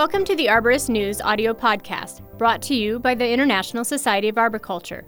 Welcome 0.00 0.24
to 0.24 0.34
the 0.34 0.46
Arborist 0.46 0.88
News 0.88 1.20
audio 1.20 1.52
podcast, 1.52 2.22
brought 2.38 2.62
to 2.62 2.74
you 2.74 2.98
by 2.98 3.14
the 3.14 3.28
International 3.28 3.84
Society 3.84 4.30
of 4.30 4.38
Arboriculture. 4.38 5.04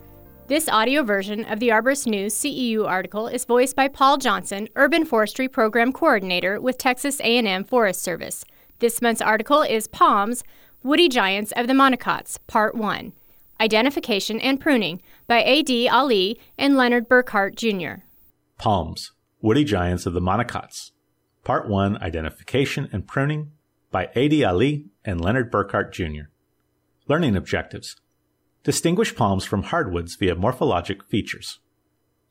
This 0.48 0.68
audio 0.68 1.02
version 1.02 1.46
of 1.46 1.60
the 1.60 1.70
Arborist 1.70 2.06
News 2.06 2.34
CEU 2.34 2.86
article 2.86 3.26
is 3.26 3.46
voiced 3.46 3.74
by 3.74 3.88
Paul 3.88 4.18
Johnson, 4.18 4.68
Urban 4.76 5.06
Forestry 5.06 5.48
Program 5.48 5.94
Coordinator 5.94 6.60
with 6.60 6.76
Texas 6.76 7.20
A&M 7.20 7.64
Forest 7.64 8.02
Service. 8.02 8.44
This 8.80 9.00
month's 9.00 9.22
article 9.22 9.62
is 9.62 9.88
Palms, 9.88 10.44
Woody 10.82 11.08
Giants 11.08 11.54
of 11.56 11.68
the 11.68 11.72
Monocots, 11.72 12.36
Part 12.46 12.74
1. 12.74 13.14
Identification 13.62 14.40
and 14.40 14.60
Pruning 14.60 15.00
by 15.26 15.42
A.D. 15.42 15.88
Ali 15.88 16.38
and 16.58 16.76
Leonard 16.76 17.08
Burkhart 17.08 17.54
Jr. 17.54 18.02
Palms, 18.58 19.12
Woody 19.40 19.64
Giants 19.64 20.04
of 20.04 20.12
the 20.12 20.20
Monocots, 20.20 20.90
Part 21.44 21.66
1 21.66 21.96
Identification 22.02 22.90
and 22.92 23.08
Pruning 23.08 23.52
by 23.92 24.10
A.D. 24.16 24.42
Ali 24.42 24.86
and 25.04 25.20
Leonard 25.20 25.52
Burkhart 25.52 25.92
Jr. 25.92 26.30
Learning 27.06 27.36
objectives 27.36 27.96
Distinguish 28.64 29.14
palms 29.14 29.44
from 29.44 29.64
hardwoods 29.64 30.14
via 30.14 30.34
morphologic 30.34 31.02
features. 31.04 31.58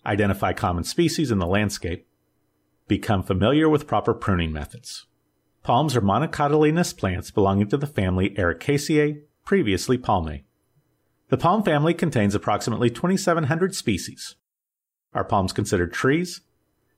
Identify 0.06 0.54
common 0.54 0.84
species 0.84 1.30
in 1.30 1.40
the 1.40 1.46
landscape. 1.46 2.08
Become 2.88 3.24
familiar 3.24 3.70
with 3.70 3.88
proper 3.88 4.14
pruning 4.14 4.52
methods. 4.52 5.06
Palms 5.64 5.96
are 5.96 6.02
monocotyledonous 6.02 6.98
plants 6.98 7.32
belonging 7.32 7.68
to 7.68 7.78
the 7.78 7.86
family 7.86 8.32
Arecaceae, 8.32 9.22
previously 9.46 9.98
Palmae. 9.98 10.44
The 11.30 11.38
palm 11.38 11.64
family 11.64 11.94
contains 11.94 12.34
approximately 12.34 12.90
2,700 12.90 13.76
species. 13.76 14.36
Are 15.14 15.24
palms 15.24 15.54
considered 15.54 15.94
trees? 15.94 16.42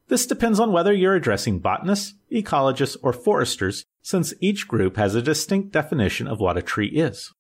This 0.07 0.25
depends 0.25 0.59
on 0.59 0.71
whether 0.71 0.93
you're 0.93 1.15
addressing 1.15 1.59
botanists, 1.59 2.13
ecologists, 2.31 2.97
or 3.01 3.13
foresters, 3.13 3.85
since 4.03 4.33
each 4.39 4.67
group 4.67 4.97
has 4.97 5.15
a 5.15 5.21
distinct 5.21 5.71
definition 5.71 6.27
of 6.27 6.39
what 6.39 6.57
a 6.57 6.61
tree 6.61 6.89
is. 6.89 7.33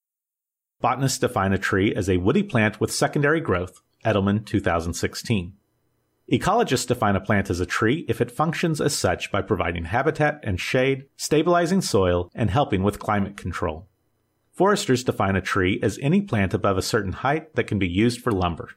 Botanists 0.81 1.19
define 1.19 1.53
a 1.53 1.57
tree 1.57 1.93
as 1.93 2.09
a 2.09 2.17
woody 2.17 2.41
plant 2.41 2.79
with 2.81 2.91
secondary 2.91 3.39
growth, 3.39 3.81
Edelman 4.03 4.45
2016. 4.45 5.53
Ecologists 6.31 6.87
define 6.87 7.17
a 7.17 7.21
plant 7.21 7.49
as 7.49 7.59
a 7.59 7.65
tree 7.65 8.05
if 8.07 8.21
it 8.21 8.31
functions 8.31 8.79
as 8.79 8.95
such 8.95 9.29
by 9.29 9.41
providing 9.41 9.85
habitat 9.85 10.39
and 10.41 10.59
shade, 10.59 11.05
stabilizing 11.17 11.81
soil, 11.81 12.31
and 12.33 12.49
helping 12.49 12.81
with 12.81 12.97
climate 12.97 13.35
control. 13.35 13.87
Foresters 14.53 15.03
define 15.03 15.35
a 15.35 15.41
tree 15.41 15.79
as 15.83 15.99
any 16.01 16.21
plant 16.21 16.53
above 16.53 16.77
a 16.77 16.81
certain 16.81 17.11
height 17.11 17.55
that 17.55 17.67
can 17.67 17.77
be 17.77 17.87
used 17.87 18.21
for 18.21 18.31
lumber. 18.31 18.69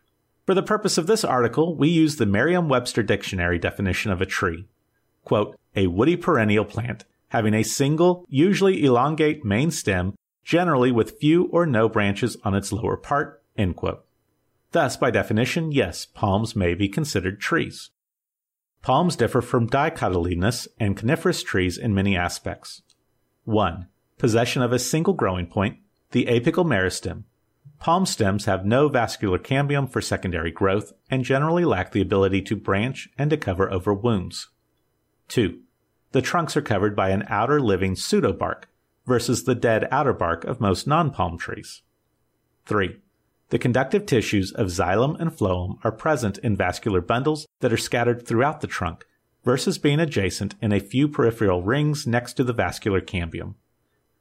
For 0.44 0.54
the 0.54 0.62
purpose 0.62 0.98
of 0.98 1.06
this 1.06 1.24
article, 1.24 1.76
we 1.76 1.88
use 1.88 2.16
the 2.16 2.26
Merriam 2.26 2.68
Webster 2.68 3.02
Dictionary 3.02 3.58
definition 3.58 4.10
of 4.10 4.20
a 4.20 4.26
tree. 4.26 4.66
Quote, 5.24 5.56
a 5.74 5.86
woody 5.88 6.16
perennial 6.16 6.64
plant 6.64 7.04
having 7.28 7.54
a 7.54 7.62
single, 7.62 8.24
usually 8.28 8.84
elongate 8.84 9.44
main 9.44 9.70
stem, 9.70 10.14
generally 10.44 10.92
with 10.92 11.18
few 11.18 11.44
or 11.46 11.66
no 11.66 11.88
branches 11.88 12.36
on 12.44 12.54
its 12.54 12.72
lower 12.72 12.96
part. 12.96 13.42
Thus, 14.72 14.96
by 14.96 15.10
definition, 15.10 15.72
yes, 15.72 16.06
palms 16.06 16.54
may 16.54 16.74
be 16.74 16.88
considered 16.88 17.40
trees. 17.40 17.90
Palms 18.82 19.16
differ 19.16 19.40
from 19.40 19.68
dicotyledonous 19.68 20.68
and 20.78 20.96
coniferous 20.96 21.42
trees 21.42 21.78
in 21.78 21.94
many 21.94 22.16
aspects. 22.16 22.82
1. 23.44 23.88
Possession 24.18 24.62
of 24.62 24.72
a 24.72 24.78
single 24.78 25.14
growing 25.14 25.46
point, 25.46 25.78
the 26.12 26.26
apical 26.26 26.64
meristem, 26.64 27.24
Palm 27.78 28.06
stems 28.06 28.46
have 28.46 28.64
no 28.64 28.88
vascular 28.88 29.38
cambium 29.38 29.90
for 29.90 30.00
secondary 30.00 30.50
growth 30.50 30.92
and 31.10 31.24
generally 31.24 31.64
lack 31.64 31.92
the 31.92 32.00
ability 32.00 32.42
to 32.42 32.56
branch 32.56 33.08
and 33.18 33.30
to 33.30 33.36
cover 33.36 33.70
over 33.70 33.92
wounds. 33.92 34.48
2. 35.28 35.60
The 36.12 36.22
trunks 36.22 36.56
are 36.56 36.62
covered 36.62 36.94
by 36.94 37.10
an 37.10 37.24
outer 37.28 37.60
living 37.60 37.94
pseudobark 37.94 38.64
versus 39.06 39.44
the 39.44 39.54
dead 39.54 39.88
outer 39.90 40.12
bark 40.12 40.44
of 40.44 40.60
most 40.60 40.86
non-palm 40.86 41.38
trees. 41.38 41.82
3. 42.66 43.00
The 43.50 43.58
conductive 43.58 44.06
tissues 44.06 44.50
of 44.52 44.68
xylem 44.68 45.20
and 45.20 45.30
phloem 45.30 45.78
are 45.84 45.92
present 45.92 46.38
in 46.38 46.56
vascular 46.56 47.00
bundles 47.00 47.46
that 47.60 47.72
are 47.72 47.76
scattered 47.76 48.26
throughout 48.26 48.60
the 48.60 48.66
trunk 48.66 49.04
versus 49.44 49.78
being 49.78 50.00
adjacent 50.00 50.56
in 50.60 50.72
a 50.72 50.80
few 50.80 51.06
peripheral 51.06 51.62
rings 51.62 52.06
next 52.06 52.32
to 52.34 52.44
the 52.44 52.52
vascular 52.52 53.00
cambium. 53.00 53.54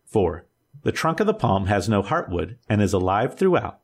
4. 0.06 0.46
The 0.84 0.92
trunk 0.92 1.20
of 1.20 1.26
the 1.26 1.34
palm 1.34 1.66
has 1.66 1.90
no 1.90 2.04
heartwood 2.04 2.58
and 2.70 2.82
is 2.82 2.94
alive 2.94 3.36
throughout, 3.36 3.80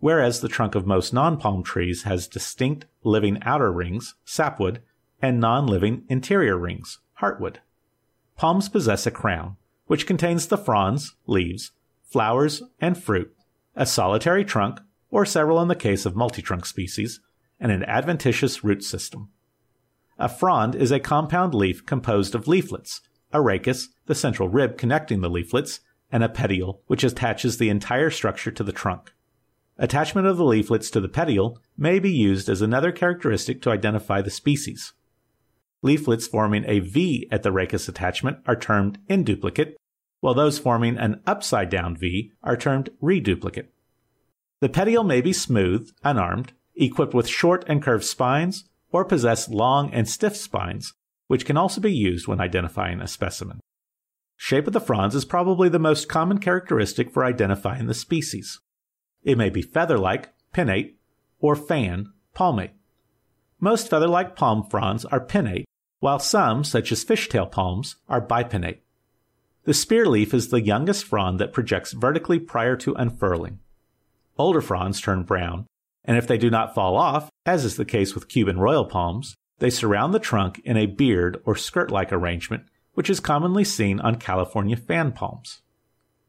whereas 0.00 0.40
the 0.40 0.48
trunk 0.48 0.74
of 0.74 0.86
most 0.86 1.14
non-palm 1.14 1.62
trees 1.62 2.02
has 2.02 2.28
distinct 2.28 2.84
living 3.02 3.38
outer 3.42 3.72
rings, 3.72 4.14
sapwood, 4.26 4.82
and 5.22 5.40
non-living 5.40 6.04
interior 6.10 6.58
rings, 6.58 6.98
heartwood. 7.22 7.56
Palms 8.36 8.68
possess 8.68 9.06
a 9.06 9.10
crown, 9.10 9.56
which 9.86 10.06
contains 10.06 10.46
the 10.46 10.58
fronds, 10.58 11.14
leaves, 11.26 11.70
flowers, 12.02 12.62
and 12.80 13.02
fruit, 13.02 13.34
a 13.76 13.86
solitary 13.86 14.44
trunk, 14.44 14.80
or 15.10 15.24
several 15.24 15.60
in 15.62 15.68
the 15.68 15.74
case 15.74 16.04
of 16.04 16.16
multi-trunk 16.16 16.66
species, 16.66 17.20
and 17.60 17.70
an 17.70 17.84
adventitious 17.84 18.64
root 18.64 18.82
system. 18.82 19.28
A 20.18 20.28
frond 20.28 20.74
is 20.74 20.90
a 20.90 21.00
compound 21.00 21.54
leaf 21.54 21.86
composed 21.86 22.34
of 22.34 22.48
leaflets, 22.48 23.00
a 23.32 23.38
rachis, 23.38 23.88
the 24.06 24.14
central 24.14 24.48
rib 24.48 24.76
connecting 24.76 25.20
the 25.20 25.30
leaflets, 25.30 25.80
and 26.10 26.22
a 26.22 26.28
petiole, 26.28 26.82
which 26.86 27.04
attaches 27.04 27.56
the 27.56 27.70
entire 27.70 28.10
structure 28.10 28.50
to 28.50 28.62
the 28.62 28.72
trunk. 28.72 29.14
Attachment 29.78 30.26
of 30.26 30.36
the 30.36 30.44
leaflets 30.44 30.90
to 30.90 31.00
the 31.00 31.08
petiole 31.08 31.58
may 31.78 31.98
be 31.98 32.10
used 32.10 32.48
as 32.48 32.60
another 32.60 32.92
characteristic 32.92 33.62
to 33.62 33.70
identify 33.70 34.20
the 34.20 34.30
species. 34.30 34.92
Leaflets 35.82 36.28
forming 36.28 36.64
a 36.66 36.78
V 36.78 37.28
at 37.30 37.42
the 37.42 37.50
rachis 37.50 37.88
attachment 37.88 38.38
are 38.46 38.56
termed 38.56 38.98
induplicate, 39.08 39.76
while 40.20 40.34
those 40.34 40.58
forming 40.58 40.96
an 40.96 41.20
upside 41.26 41.68
down 41.68 41.96
V 41.96 42.30
are 42.42 42.56
termed 42.56 42.90
reduplicate. 43.00 43.72
The 44.60 44.68
petiole 44.68 45.02
may 45.02 45.20
be 45.20 45.32
smooth, 45.32 45.90
unarmed, 46.04 46.52
equipped 46.76 47.14
with 47.14 47.28
short 47.28 47.64
and 47.66 47.82
curved 47.82 48.04
spines, 48.04 48.68
or 48.92 49.04
possess 49.04 49.48
long 49.48 49.92
and 49.92 50.08
stiff 50.08 50.36
spines, 50.36 50.94
which 51.26 51.44
can 51.44 51.56
also 51.56 51.80
be 51.80 51.92
used 51.92 52.28
when 52.28 52.40
identifying 52.40 53.00
a 53.00 53.08
specimen. 53.08 53.58
Shape 54.36 54.68
of 54.68 54.72
the 54.72 54.80
fronds 54.80 55.14
is 55.14 55.24
probably 55.24 55.68
the 55.68 55.78
most 55.78 56.08
common 56.08 56.38
characteristic 56.38 57.10
for 57.10 57.24
identifying 57.24 57.86
the 57.86 57.94
species. 57.94 58.60
It 59.24 59.38
may 59.38 59.50
be 59.50 59.62
feather-like, 59.62 60.32
pinnate, 60.54 60.94
or 61.40 61.56
fan, 61.56 62.12
palmate. 62.34 62.74
Most 63.58 63.88
feather-like 63.88 64.36
palm 64.36 64.64
fronds 64.68 65.04
are 65.04 65.24
pinnate, 65.24 65.64
while 66.02 66.18
some, 66.18 66.64
such 66.64 66.90
as 66.90 67.04
fishtail 67.04 67.48
palms, 67.48 67.94
are 68.08 68.20
bipinnate. 68.20 68.80
The 69.62 69.72
spear 69.72 70.06
leaf 70.06 70.34
is 70.34 70.48
the 70.48 70.60
youngest 70.60 71.04
frond 71.04 71.38
that 71.38 71.52
projects 71.52 71.92
vertically 71.92 72.40
prior 72.40 72.74
to 72.78 72.94
unfurling. 72.94 73.60
Older 74.36 74.60
fronds 74.60 75.00
turn 75.00 75.22
brown, 75.22 75.66
and 76.04 76.16
if 76.16 76.26
they 76.26 76.38
do 76.38 76.50
not 76.50 76.74
fall 76.74 76.96
off, 76.96 77.30
as 77.46 77.64
is 77.64 77.76
the 77.76 77.84
case 77.84 78.16
with 78.16 78.26
Cuban 78.26 78.58
royal 78.58 78.84
palms, 78.84 79.36
they 79.60 79.70
surround 79.70 80.12
the 80.12 80.18
trunk 80.18 80.60
in 80.64 80.76
a 80.76 80.86
beard 80.86 81.40
or 81.44 81.54
skirt-like 81.54 82.12
arrangement 82.12 82.64
which 82.94 83.08
is 83.08 83.20
commonly 83.20 83.64
seen 83.64 84.00
on 84.00 84.16
California 84.16 84.76
fan 84.76 85.12
palms. 85.12 85.62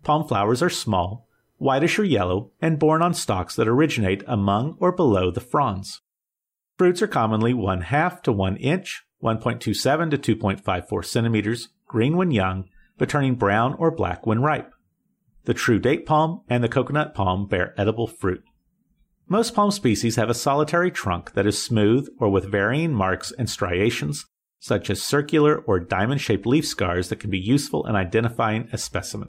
Palm 0.03 0.27
flowers 0.27 0.61
are 0.61 0.69
small, 0.69 1.27
whitish 1.57 1.99
or 1.99 2.03
yellow, 2.03 2.51
and 2.61 2.79
borne 2.79 3.01
on 3.01 3.13
stalks 3.13 3.55
that 3.55 3.67
originate 3.67 4.23
among 4.27 4.75
or 4.79 4.91
below 4.91 5.31
the 5.31 5.41
fronds. 5.41 6.01
Fruits 6.77 7.01
are 7.01 7.07
commonly 7.07 7.53
1 7.53 7.81
half 7.81 8.21
to 8.23 8.31
1 8.31 8.57
inch, 8.57 9.03
1.27 9.23 10.21
to 10.21 10.35
2.54 10.35 11.05
centimeters, 11.05 11.69
green 11.87 12.17
when 12.17 12.31
young, 12.31 12.65
but 12.97 13.09
turning 13.09 13.35
brown 13.35 13.73
or 13.75 13.89
black 13.89 14.25
when 14.27 14.41
ripe. 14.41 14.71
The 15.45 15.53
true 15.53 15.79
date 15.79 16.05
palm 16.05 16.41
and 16.49 16.63
the 16.63 16.69
coconut 16.69 17.15
palm 17.15 17.47
bear 17.47 17.73
edible 17.77 18.07
fruit. 18.07 18.43
Most 19.27 19.55
palm 19.55 19.71
species 19.71 20.17
have 20.17 20.29
a 20.29 20.33
solitary 20.33 20.91
trunk 20.91 21.33
that 21.33 21.47
is 21.47 21.61
smooth 21.61 22.07
or 22.19 22.29
with 22.29 22.51
varying 22.51 22.93
marks 22.93 23.31
and 23.31 23.49
striations 23.49 24.25
such 24.63 24.89
as 24.89 25.01
circular 25.01 25.57
or 25.57 25.77
diamond 25.77 26.21
shaped 26.21 26.45
leaf 26.45 26.65
scars 26.65 27.09
that 27.09 27.19
can 27.19 27.29
be 27.29 27.37
useful 27.37 27.85
in 27.85 27.97
identifying 27.97 28.69
a 28.71 28.77
specimen. 28.77 29.27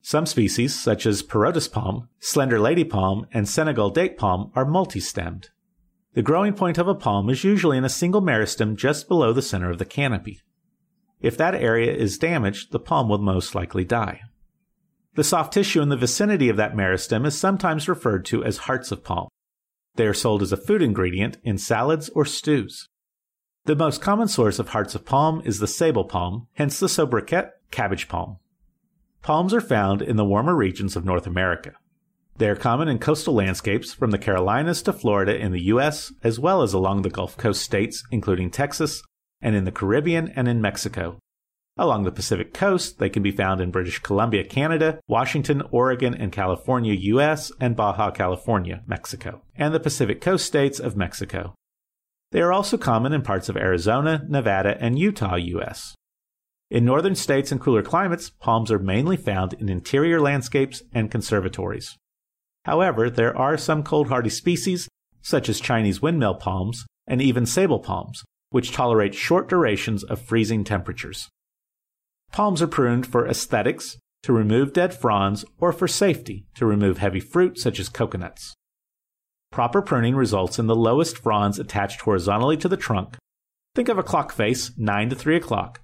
Some 0.00 0.24
species, 0.24 0.74
such 0.74 1.04
as 1.04 1.22
Paurotis 1.22 1.70
palm, 1.70 2.08
slender 2.18 2.58
lady 2.58 2.82
palm, 2.82 3.26
and 3.30 3.46
Senegal 3.46 3.90
date 3.90 4.16
palm, 4.16 4.50
are 4.54 4.64
multi-stemmed. 4.64 5.50
The 6.14 6.22
growing 6.22 6.54
point 6.54 6.78
of 6.78 6.86
a 6.86 6.94
palm 6.94 7.28
is 7.28 7.42
usually 7.42 7.76
in 7.76 7.84
a 7.84 7.88
single 7.88 8.22
meristem 8.22 8.76
just 8.76 9.08
below 9.08 9.32
the 9.32 9.42
center 9.42 9.70
of 9.70 9.78
the 9.78 9.84
canopy. 9.84 10.40
If 11.20 11.36
that 11.38 11.56
area 11.56 11.92
is 11.92 12.18
damaged, 12.18 12.70
the 12.70 12.78
palm 12.78 13.08
will 13.08 13.18
most 13.18 13.54
likely 13.54 13.84
die. 13.84 14.20
The 15.14 15.24
soft 15.24 15.52
tissue 15.52 15.82
in 15.82 15.88
the 15.88 15.96
vicinity 15.96 16.48
of 16.48 16.56
that 16.56 16.74
meristem 16.74 17.26
is 17.26 17.36
sometimes 17.36 17.88
referred 17.88 18.24
to 18.26 18.44
as 18.44 18.58
hearts 18.58 18.92
of 18.92 19.02
palm. 19.02 19.28
They 19.96 20.06
are 20.06 20.14
sold 20.14 20.42
as 20.42 20.52
a 20.52 20.56
food 20.56 20.82
ingredient 20.82 21.38
in 21.42 21.58
salads 21.58 22.08
or 22.10 22.24
stews. 22.24 22.88
The 23.64 23.74
most 23.74 24.00
common 24.00 24.28
source 24.28 24.58
of 24.58 24.68
hearts 24.68 24.94
of 24.94 25.04
palm 25.04 25.42
is 25.44 25.58
the 25.58 25.66
sabal 25.66 26.08
palm, 26.08 26.46
hence 26.54 26.78
the 26.78 26.88
sobriquet 26.88 27.50
cabbage 27.70 28.06
palm. 28.06 28.38
Palms 29.22 29.54
are 29.54 29.60
found 29.60 30.02
in 30.02 30.16
the 30.16 30.24
warmer 30.24 30.54
regions 30.54 30.94
of 30.94 31.04
North 31.04 31.26
America. 31.26 31.72
They 32.36 32.48
are 32.48 32.56
common 32.56 32.88
in 32.88 32.98
coastal 32.98 33.34
landscapes 33.34 33.94
from 33.94 34.10
the 34.10 34.18
Carolinas 34.18 34.82
to 34.82 34.92
Florida 34.92 35.36
in 35.36 35.52
the 35.52 35.62
U.S., 35.66 36.12
as 36.24 36.40
well 36.40 36.62
as 36.62 36.72
along 36.72 37.02
the 37.02 37.10
Gulf 37.10 37.36
Coast 37.36 37.62
states, 37.62 38.02
including 38.10 38.50
Texas, 38.50 39.04
and 39.40 39.54
in 39.54 39.64
the 39.64 39.70
Caribbean 39.70 40.32
and 40.34 40.48
in 40.48 40.60
Mexico. 40.60 41.18
Along 41.76 42.02
the 42.02 42.10
Pacific 42.10 42.52
coast, 42.52 42.98
they 42.98 43.08
can 43.08 43.22
be 43.22 43.30
found 43.30 43.60
in 43.60 43.70
British 43.70 44.00
Columbia, 44.00 44.42
Canada, 44.42 44.98
Washington, 45.06 45.62
Oregon, 45.70 46.12
and 46.12 46.32
California, 46.32 46.94
US, 46.94 47.52
and 47.60 47.76
Baja 47.76 48.10
California, 48.10 48.82
Mexico, 48.84 49.42
and 49.54 49.72
the 49.72 49.80
Pacific 49.80 50.20
coast 50.20 50.44
states 50.44 50.80
of 50.80 50.96
Mexico. 50.96 51.54
They 52.32 52.40
are 52.42 52.52
also 52.52 52.76
common 52.76 53.12
in 53.12 53.22
parts 53.22 53.48
of 53.48 53.56
Arizona, 53.56 54.24
Nevada, 54.28 54.76
and 54.80 54.98
Utah, 54.98 55.36
US. 55.36 55.94
In 56.68 56.84
northern 56.84 57.14
states 57.14 57.52
and 57.52 57.60
cooler 57.60 57.82
climates, 57.82 58.30
palms 58.30 58.72
are 58.72 58.80
mainly 58.80 59.16
found 59.16 59.52
in 59.52 59.68
interior 59.68 60.20
landscapes 60.20 60.82
and 60.92 61.12
conservatories. 61.12 61.96
However, 62.64 63.10
there 63.10 63.36
are 63.36 63.56
some 63.58 63.82
cold 63.82 64.08
hardy 64.08 64.30
species, 64.30 64.88
such 65.22 65.48
as 65.48 65.60
Chinese 65.60 66.00
windmill 66.00 66.34
palms 66.34 66.84
and 67.06 67.20
even 67.20 67.44
sabal 67.44 67.82
palms, 67.82 68.22
which 68.50 68.72
tolerate 68.72 69.14
short 69.14 69.48
durations 69.48 70.02
of 70.04 70.20
freezing 70.20 70.64
temperatures. 70.64 71.28
Palms 72.32 72.62
are 72.62 72.66
pruned 72.66 73.06
for 73.06 73.26
aesthetics, 73.26 73.98
to 74.22 74.32
remove 74.32 74.72
dead 74.72 74.94
fronds, 74.94 75.44
or 75.58 75.70
for 75.70 75.86
safety, 75.86 76.46
to 76.54 76.64
remove 76.64 76.98
heavy 76.98 77.20
fruit 77.20 77.58
such 77.58 77.78
as 77.78 77.90
coconuts. 77.90 78.54
Proper 79.52 79.82
pruning 79.82 80.16
results 80.16 80.58
in 80.58 80.66
the 80.66 80.74
lowest 80.74 81.18
fronds 81.18 81.58
attached 81.58 82.00
horizontally 82.00 82.56
to 82.56 82.68
the 82.68 82.76
trunk. 82.76 83.16
Think 83.74 83.88
of 83.88 83.98
a 83.98 84.02
clock 84.02 84.32
face, 84.32 84.72
9 84.78 85.10
to 85.10 85.16
3 85.16 85.36
o'clock. 85.36 85.80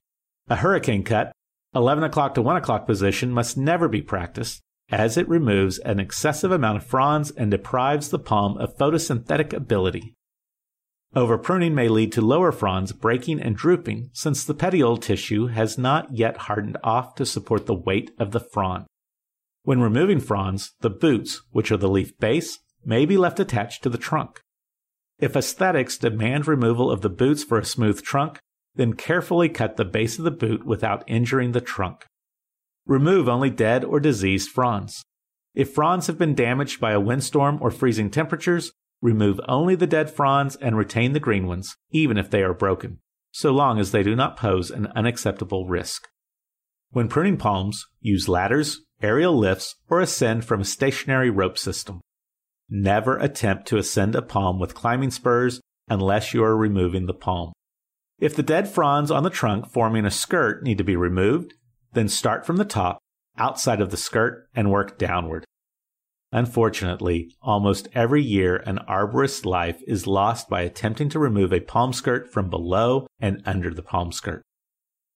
A 0.48 0.56
hurricane 0.56 1.04
cut, 1.04 1.32
11 1.74 2.02
o'clock 2.02 2.34
to 2.34 2.42
1 2.42 2.56
o'clock 2.56 2.86
position 2.86 3.30
must 3.30 3.56
never 3.56 3.86
be 3.86 4.00
practiced, 4.02 4.60
as 4.90 5.16
it 5.16 5.28
removes 5.28 5.78
an 5.78 6.00
excessive 6.00 6.50
amount 6.50 6.78
of 6.78 6.86
fronds 6.86 7.30
and 7.30 7.50
deprives 7.50 8.08
the 8.08 8.18
palm 8.18 8.56
of 8.58 8.76
photosynthetic 8.76 9.52
ability. 9.52 10.14
Over 11.14 11.38
pruning 11.38 11.74
may 11.74 11.88
lead 11.88 12.12
to 12.12 12.20
lower 12.20 12.52
fronds 12.52 12.92
breaking 12.92 13.40
and 13.40 13.56
drooping 13.56 14.10
since 14.12 14.44
the 14.44 14.54
petiole 14.54 14.96
tissue 14.96 15.48
has 15.48 15.76
not 15.76 16.12
yet 16.12 16.36
hardened 16.36 16.78
off 16.84 17.14
to 17.16 17.26
support 17.26 17.66
the 17.66 17.74
weight 17.74 18.12
of 18.18 18.30
the 18.30 18.40
frond. 18.40 18.86
When 19.62 19.80
removing 19.80 20.20
fronds, 20.20 20.72
the 20.80 20.90
boots, 20.90 21.42
which 21.50 21.72
are 21.72 21.76
the 21.76 21.88
leaf 21.88 22.16
base, 22.18 22.58
may 22.84 23.04
be 23.06 23.16
left 23.16 23.40
attached 23.40 23.82
to 23.82 23.88
the 23.88 23.98
trunk. 23.98 24.40
If 25.18 25.36
aesthetics 25.36 25.98
demand 25.98 26.46
removal 26.46 26.90
of 26.90 27.02
the 27.02 27.10
boots 27.10 27.44
for 27.44 27.58
a 27.58 27.64
smooth 27.64 28.02
trunk, 28.02 28.38
then 28.74 28.94
carefully 28.94 29.48
cut 29.48 29.76
the 29.76 29.84
base 29.84 30.18
of 30.18 30.24
the 30.24 30.30
boot 30.30 30.64
without 30.64 31.04
injuring 31.06 31.52
the 31.52 31.60
trunk. 31.60 32.06
Remove 32.86 33.28
only 33.28 33.50
dead 33.50 33.84
or 33.84 34.00
diseased 34.00 34.50
fronds. 34.50 35.04
If 35.54 35.72
fronds 35.72 36.06
have 36.06 36.18
been 36.18 36.34
damaged 36.34 36.80
by 36.80 36.92
a 36.92 37.00
windstorm 37.00 37.58
or 37.60 37.70
freezing 37.70 38.10
temperatures, 38.10 38.72
remove 39.02 39.40
only 39.48 39.74
the 39.74 39.86
dead 39.86 40.10
fronds 40.10 40.56
and 40.56 40.76
retain 40.76 41.12
the 41.12 41.20
green 41.20 41.46
ones, 41.46 41.76
even 41.90 42.16
if 42.18 42.30
they 42.30 42.42
are 42.42 42.54
broken, 42.54 42.98
so 43.32 43.50
long 43.50 43.78
as 43.78 43.90
they 43.90 44.02
do 44.02 44.14
not 44.14 44.36
pose 44.36 44.70
an 44.70 44.86
unacceptable 44.94 45.66
risk. 45.66 46.08
When 46.90 47.08
pruning 47.08 47.36
palms, 47.36 47.86
use 48.00 48.28
ladders, 48.28 48.80
aerial 49.02 49.36
lifts, 49.36 49.76
or 49.88 50.00
ascend 50.00 50.44
from 50.44 50.60
a 50.60 50.64
stationary 50.64 51.30
rope 51.30 51.58
system. 51.58 52.00
Never 52.68 53.16
attempt 53.16 53.66
to 53.68 53.78
ascend 53.78 54.14
a 54.14 54.22
palm 54.22 54.58
with 54.58 54.74
climbing 54.74 55.10
spurs 55.10 55.60
unless 55.88 56.34
you 56.34 56.42
are 56.44 56.56
removing 56.56 57.06
the 57.06 57.14
palm. 57.14 57.52
If 58.20 58.36
the 58.36 58.42
dead 58.42 58.68
fronds 58.68 59.10
on 59.10 59.22
the 59.22 59.30
trunk 59.30 59.66
forming 59.68 60.04
a 60.04 60.10
skirt 60.10 60.62
need 60.62 60.78
to 60.78 60.84
be 60.84 60.94
removed, 60.94 61.54
then 61.92 62.08
start 62.08 62.46
from 62.46 62.56
the 62.56 62.64
top, 62.64 62.98
outside 63.36 63.80
of 63.80 63.90
the 63.90 63.96
skirt, 63.96 64.48
and 64.54 64.70
work 64.70 64.98
downward. 64.98 65.44
Unfortunately, 66.32 67.34
almost 67.42 67.88
every 67.92 68.22
year 68.22 68.56
an 68.56 68.78
arborist's 68.88 69.44
life 69.44 69.82
is 69.86 70.06
lost 70.06 70.48
by 70.48 70.62
attempting 70.62 71.08
to 71.08 71.18
remove 71.18 71.52
a 71.52 71.60
palm 71.60 71.92
skirt 71.92 72.32
from 72.32 72.48
below 72.48 73.06
and 73.18 73.42
under 73.44 73.74
the 73.74 73.82
palm 73.82 74.12
skirt. 74.12 74.42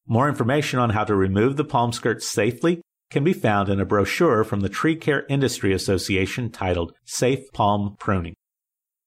More 0.07 0.29
information 0.29 0.81
on 0.81 0.91
how 0.91 1.05
to 1.05 1.15
remove 1.15 1.57
the 1.57 1.65
palm 1.65 1.93
skirt 1.93 2.23
safely 2.23 2.83
can 3.11 3.23
be 3.23 3.33
found 3.33 3.69
in 3.69 3.81
a 3.81 3.85
brochure 3.85 4.43
from 4.43 4.61
the 4.61 4.69
Tree 4.69 4.97
Care 4.97 5.25
Industry 5.29 5.73
Association 5.73 6.51
titled 6.51 6.93
Safe 7.05 7.45
Palm 7.53 7.97
Pruning. 7.99 8.35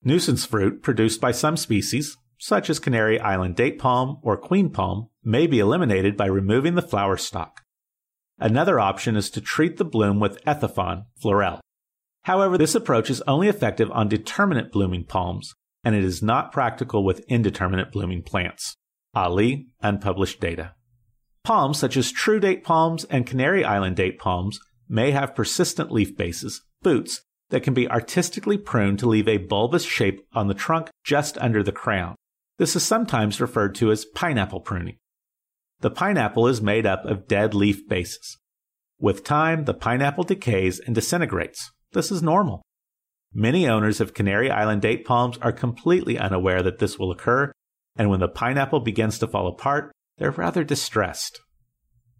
Nuisance 0.01 0.45
fruit 0.45 0.81
produced 0.81 1.19
by 1.19 1.31
some 1.31 1.57
species, 1.57 2.17
such 2.37 2.69
as 2.69 2.79
Canary 2.79 3.19
Island 3.19 3.55
date 3.55 3.79
palm 3.79 4.17
or 4.21 4.37
queen 4.37 4.69
palm, 4.69 5.09
may 5.23 5.47
be 5.47 5.59
eliminated 5.59 6.15
by 6.15 6.25
removing 6.25 6.75
the 6.75 6.81
flower 6.81 7.17
stalk. 7.17 7.61
Another 8.39 8.79
option 8.79 9.15
is 9.15 9.29
to 9.31 9.41
treat 9.41 9.77
the 9.77 9.85
bloom 9.85 10.19
with 10.19 10.39
Ethephon 10.45 11.05
Florel. 11.19 11.59
However, 12.23 12.57
this 12.57 12.75
approach 12.75 13.09
is 13.09 13.23
only 13.27 13.47
effective 13.47 13.89
on 13.91 14.09
determinate 14.09 14.71
blooming 14.71 15.05
palms, 15.05 15.53
and 15.83 15.95
it 15.95 16.03
is 16.03 16.21
not 16.21 16.51
practical 16.51 17.03
with 17.03 17.25
indeterminate 17.27 17.91
blooming 17.91 18.21
plants. 18.21 18.75
Ali, 19.15 19.67
unpublished 19.81 20.39
data. 20.39 20.73
Palms 21.43 21.79
such 21.79 21.97
as 21.97 22.11
true 22.11 22.39
date 22.39 22.63
palms 22.63 23.05
and 23.05 23.25
Canary 23.25 23.63
Island 23.63 23.95
date 23.95 24.19
palms 24.19 24.59
may 24.89 25.11
have 25.11 25.35
persistent 25.35 25.91
leaf 25.91 26.15
bases, 26.15 26.61
boots, 26.81 27.21
that 27.49 27.63
can 27.63 27.73
be 27.73 27.89
artistically 27.89 28.57
pruned 28.57 28.99
to 28.99 29.07
leave 29.07 29.27
a 29.27 29.37
bulbous 29.37 29.83
shape 29.83 30.19
on 30.33 30.47
the 30.47 30.53
trunk 30.53 30.89
just 31.03 31.37
under 31.37 31.63
the 31.63 31.71
crown. 31.71 32.15
This 32.57 32.75
is 32.75 32.83
sometimes 32.83 33.39
referred 33.39 33.75
to 33.75 33.91
as 33.91 34.05
pineapple 34.05 34.61
pruning. 34.61 34.97
The 35.81 35.91
pineapple 35.91 36.47
is 36.47 36.61
made 36.61 36.87
up 36.87 37.05
of 37.05 37.27
dead 37.27 37.53
leaf 37.53 37.87
bases. 37.87 38.37
With 38.99 39.23
time, 39.23 39.65
the 39.65 39.75
pineapple 39.75 40.23
decays 40.23 40.79
and 40.79 40.95
disintegrates. 40.95 41.71
This 41.91 42.11
is 42.11 42.23
normal. 42.23 42.63
Many 43.31 43.67
owners 43.67 44.01
of 44.01 44.15
Canary 44.15 44.49
Island 44.49 44.81
date 44.81 45.05
palms 45.05 45.37
are 45.39 45.51
completely 45.51 46.17
unaware 46.17 46.63
that 46.63 46.79
this 46.79 46.97
will 46.97 47.11
occur, 47.11 47.51
and 47.95 48.09
when 48.09 48.19
the 48.19 48.27
pineapple 48.27 48.79
begins 48.79 49.19
to 49.19 49.27
fall 49.27 49.47
apart, 49.47 49.91
they're 50.17 50.31
rather 50.31 50.63
distressed. 50.63 51.39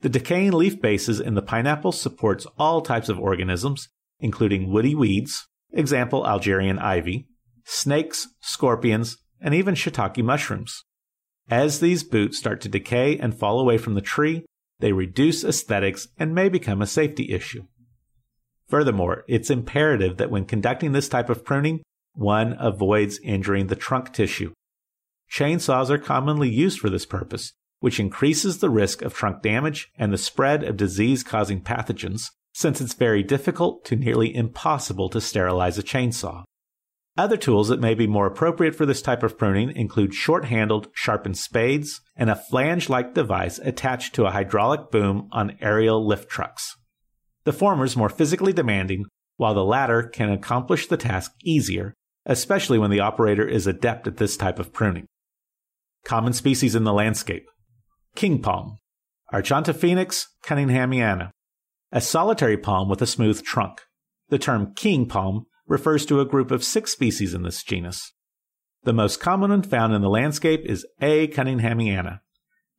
The 0.02 0.10
decaying 0.10 0.52
leaf 0.52 0.80
bases 0.80 1.20
in 1.20 1.34
the 1.34 1.42
pineapple 1.42 1.92
supports 1.92 2.46
all 2.60 2.82
types 2.82 3.10
of 3.10 3.20
organisms, 3.20 3.90
including 4.20 4.72
woody 4.72 4.94
weeds, 4.94 5.48
example 5.74 6.28
Algerian 6.28 6.78
ivy, 6.78 7.28
snakes, 7.66 8.28
scorpions, 8.42 9.18
and 9.42 9.54
even 9.54 9.76
shiitake 9.76 10.24
mushrooms. 10.24 10.84
As 11.50 11.80
these 11.80 12.04
boots 12.04 12.38
start 12.38 12.62
to 12.62 12.70
decay 12.70 13.18
and 13.18 13.38
fall 13.38 13.60
away 13.60 13.78
from 13.78 13.94
the 13.94 14.02
tree, 14.02 14.46
they 14.80 14.92
reduce 14.92 15.44
aesthetics 15.44 16.08
and 16.18 16.36
may 16.36 16.50
become 16.50 16.82
a 16.82 16.88
safety 16.88 17.32
issue. 17.32 17.66
Furthermore, 18.68 19.24
it's 19.28 19.50
imperative 19.50 20.18
that 20.18 20.30
when 20.30 20.46
conducting 20.46 20.92
this 20.92 21.08
type 21.08 21.30
of 21.30 21.46
pruning, 21.46 21.82
one 22.14 22.56
avoids 22.60 23.20
injuring 23.24 23.68
the 23.68 23.76
trunk 23.76 24.12
tissue. 24.12 24.52
Chainsaws 25.32 25.90
are 25.90 25.98
commonly 25.98 26.50
used 26.50 26.80
for 26.80 26.90
this 26.90 27.06
purpose, 27.06 27.54
which 27.80 28.00
increases 28.00 28.58
the 28.58 28.70
risk 28.70 29.02
of 29.02 29.14
trunk 29.14 29.42
damage 29.42 29.90
and 29.98 30.12
the 30.12 30.18
spread 30.18 30.64
of 30.64 30.78
disease 30.78 31.24
causing 31.24 31.62
pathogens, 31.62 32.32
since 32.54 32.82
it's 32.82 32.94
very 32.94 33.24
difficult 33.24 33.86
to 33.86 33.96
nearly 33.96 34.36
impossible 34.36 35.10
to 35.10 35.22
sterilize 35.22 35.78
a 35.78 35.84
chainsaw. 35.84 36.44
Other 37.18 37.38
tools 37.38 37.70
that 37.70 37.80
may 37.80 37.96
be 37.96 38.06
more 38.06 38.28
appropriate 38.28 38.76
for 38.76 38.86
this 38.86 39.02
type 39.02 39.24
of 39.24 39.40
pruning 39.40 39.76
include 39.76 40.14
short 40.14 40.46
handled, 40.46 40.90
sharpened 40.94 41.38
spades 41.38 42.00
and 42.16 42.30
a 42.30 42.36
flange 42.36 42.90
like 42.90 43.16
device 43.16 43.58
attached 43.58 44.14
to 44.16 44.26
a 44.26 44.32
hydraulic 44.32 44.92
boom 44.92 45.28
on 45.32 45.58
aerial 45.60 46.06
lift 46.06 46.30
trucks. 46.30 46.76
The 47.44 47.54
former 47.54 47.86
is 47.86 47.98
more 47.98 48.10
physically 48.10 48.54
demanding, 48.54 49.06
while 49.38 49.56
the 49.56 49.66
latter 49.66 50.04
can 50.04 50.30
accomplish 50.30 50.86
the 50.86 50.98
task 50.98 51.32
easier, 51.44 51.96
especially 52.28 52.78
when 52.78 52.92
the 52.92 53.00
operator 53.00 53.48
is 53.48 53.66
adept 53.66 54.06
at 54.06 54.18
this 54.18 54.38
type 54.38 54.60
of 54.60 54.72
pruning. 54.72 55.08
Common 56.06 56.34
species 56.34 56.76
in 56.76 56.84
the 56.84 56.94
landscape 56.94 57.48
King 58.16 58.42
palm, 58.42 58.78
Archontophoenix 59.34 60.26
cunninghamiana, 60.46 61.32
a 61.92 62.02
solitary 62.02 62.58
palm 62.58 62.90
with 62.90 63.02
a 63.02 63.08
smooth 63.08 63.42
trunk. 63.44 63.82
The 64.30 64.38
term 64.38 64.74
king 64.76 65.08
palm 65.08 65.46
refers 65.68 66.06
to 66.06 66.20
a 66.20 66.26
group 66.26 66.52
of 66.52 66.64
six 66.64 66.92
species 66.92 67.34
in 67.34 67.44
this 67.44 67.64
genus. 67.64 68.14
The 68.84 68.94
most 68.94 69.20
common 69.20 69.50
one 69.50 69.64
found 69.64 69.94
in 69.94 70.02
the 70.02 70.10
landscape 70.10 70.62
is 70.66 70.86
A. 71.02 71.28
cunninghamiana. 71.28 72.22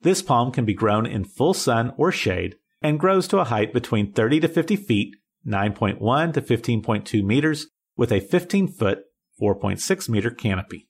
This 0.00 0.22
palm 0.22 0.52
can 0.52 0.64
be 0.64 0.74
grown 0.74 1.06
in 1.06 1.24
full 1.24 1.54
sun 1.54 1.92
or 1.96 2.12
shade 2.12 2.56
and 2.80 3.00
grows 3.00 3.26
to 3.28 3.38
a 3.38 3.44
height 3.44 3.72
between 3.72 4.12
30 4.12 4.40
to 4.40 4.48
50 4.48 4.76
feet, 4.76 5.16
9.1 5.46 6.32
to 6.34 6.40
15.2 6.40 7.24
meters, 7.24 7.66
with 7.96 8.12
a 8.12 8.20
15 8.20 8.68
foot, 8.68 9.00
4.6 9.40 10.08
meter 10.08 10.30
canopy. 10.30 10.88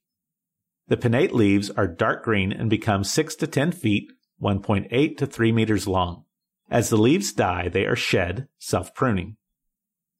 The 0.88 0.96
pinnate 0.96 1.32
leaves 1.32 1.70
are 1.70 1.86
dark 1.86 2.24
green 2.24 2.52
and 2.52 2.70
become 2.70 3.04
6 3.04 3.34
to 3.36 3.46
10 3.46 3.72
feet, 3.72 4.10
1.8 4.42 5.16
to 5.18 5.26
3 5.26 5.52
meters 5.52 5.86
long. 5.86 6.24
As 6.70 6.90
the 6.90 6.96
leaves 6.96 7.32
die, 7.32 7.68
they 7.68 7.86
are 7.86 7.96
shed, 7.96 8.48
self 8.58 8.94
pruning. 8.94 9.36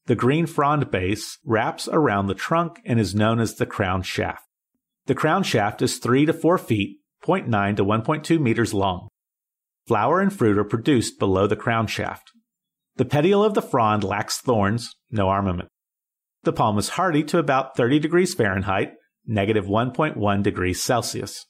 The 0.08 0.16
green 0.16 0.46
frond 0.46 0.90
base 0.90 1.36
wraps 1.44 1.86
around 1.86 2.28
the 2.28 2.34
trunk 2.34 2.80
and 2.86 2.98
is 2.98 3.14
known 3.14 3.40
as 3.40 3.56
the 3.56 3.66
crown 3.66 4.00
shaft. 4.00 4.42
The 5.04 5.14
crown 5.14 5.42
shaft 5.42 5.82
is 5.82 5.98
3 5.98 6.24
to 6.24 6.32
4 6.32 6.56
feet, 6.56 7.00
0.9 7.22 7.76
to 7.76 7.84
1.2 7.84 8.40
meters 8.40 8.72
long. 8.72 9.08
Flower 9.86 10.22
and 10.22 10.32
fruit 10.32 10.56
are 10.56 10.64
produced 10.64 11.18
below 11.18 11.46
the 11.46 11.56
crown 11.56 11.86
shaft. 11.86 12.32
The 12.96 13.04
petiole 13.04 13.44
of 13.44 13.52
the 13.52 13.60
frond 13.60 14.02
lacks 14.02 14.38
thorns, 14.40 14.96
no 15.10 15.28
armament. 15.28 15.68
The 16.42 16.54
palm 16.54 16.78
is 16.78 16.90
hardy 16.90 17.22
to 17.24 17.38
about 17.38 17.76
30 17.76 17.98
degrees 17.98 18.32
Fahrenheit, 18.32 18.94
negative 19.26 19.66
1.1 19.66 20.42
degrees 20.42 20.82
Celsius. 20.82 21.44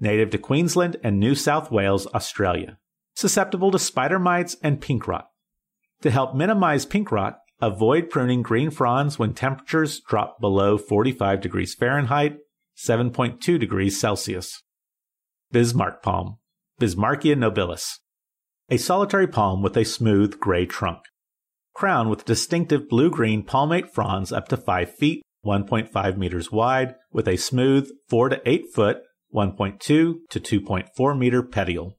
Native 0.00 0.30
to 0.30 0.38
Queensland 0.38 0.96
and 1.04 1.20
New 1.20 1.34
South 1.34 1.70
Wales, 1.70 2.06
Australia. 2.14 2.78
susceptible 3.14 3.70
to 3.72 3.78
spider 3.78 4.18
mites 4.18 4.56
and 4.62 4.80
pink 4.80 5.06
rot. 5.06 5.26
To 6.00 6.10
help 6.10 6.34
minimize 6.34 6.86
pink 6.86 7.12
rot, 7.12 7.38
avoid 7.60 8.10
pruning 8.10 8.42
green 8.42 8.70
fronds 8.70 9.18
when 9.18 9.34
temperatures 9.34 10.00
drop 10.00 10.40
below 10.40 10.78
45 10.78 11.40
degrees 11.40 11.74
Fahrenheit, 11.74 12.38
7.2 12.76 13.58
degrees 13.58 14.00
Celsius. 14.00 14.62
Bismarck 15.50 16.02
palm, 16.02 16.36
Bismarckia 16.80 17.34
nobilis. 17.34 17.98
A 18.70 18.76
solitary 18.76 19.26
palm 19.26 19.62
with 19.62 19.76
a 19.76 19.84
smooth 19.84 20.38
gray 20.38 20.66
trunk. 20.66 21.00
Crown 21.74 22.08
with 22.08 22.24
distinctive 22.24 22.88
blue-green 22.88 23.42
palmate 23.42 23.92
fronds 23.92 24.32
up 24.32 24.48
to 24.48 24.56
5 24.56 24.94
feet, 24.94 25.22
1.5 25.44 26.16
meters 26.16 26.52
wide, 26.52 26.94
with 27.12 27.26
a 27.26 27.36
smooth 27.36 27.88
4 28.08 28.28
to 28.30 28.48
8 28.48 28.64
foot, 28.74 28.98
1.2 29.34 29.78
to 29.80 30.16
2.4 30.30 31.18
meter 31.18 31.42
petiole. 31.42 31.96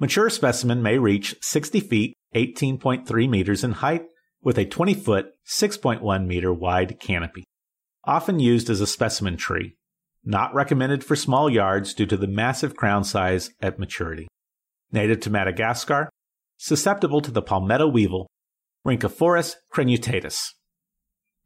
Mature 0.00 0.30
specimen 0.30 0.82
may 0.82 0.98
reach 0.98 1.36
60 1.40 1.80
feet, 1.80 2.14
18.3 2.34 3.28
meters 3.28 3.64
in 3.64 3.72
height, 3.72 4.02
with 4.44 4.58
a 4.58 4.64
20 4.64 4.94
foot, 4.94 5.32
6.1 5.46 6.26
meter 6.26 6.52
wide 6.52 7.00
canopy. 7.00 7.44
Often 8.04 8.38
used 8.38 8.70
as 8.70 8.80
a 8.80 8.86
specimen 8.86 9.36
tree. 9.36 9.76
Not 10.24 10.54
recommended 10.54 11.02
for 11.02 11.16
small 11.16 11.50
yards 11.50 11.94
due 11.94 12.06
to 12.06 12.16
the 12.16 12.26
massive 12.26 12.76
crown 12.76 13.04
size 13.04 13.50
at 13.60 13.78
maturity. 13.78 14.28
Native 14.92 15.20
to 15.20 15.30
Madagascar, 15.30 16.08
susceptible 16.56 17.20
to 17.22 17.30
the 17.30 17.42
palmetto 17.42 17.88
weevil, 17.88 18.28
Rhynchophorus 18.86 19.54
cruentatus. 19.72 20.38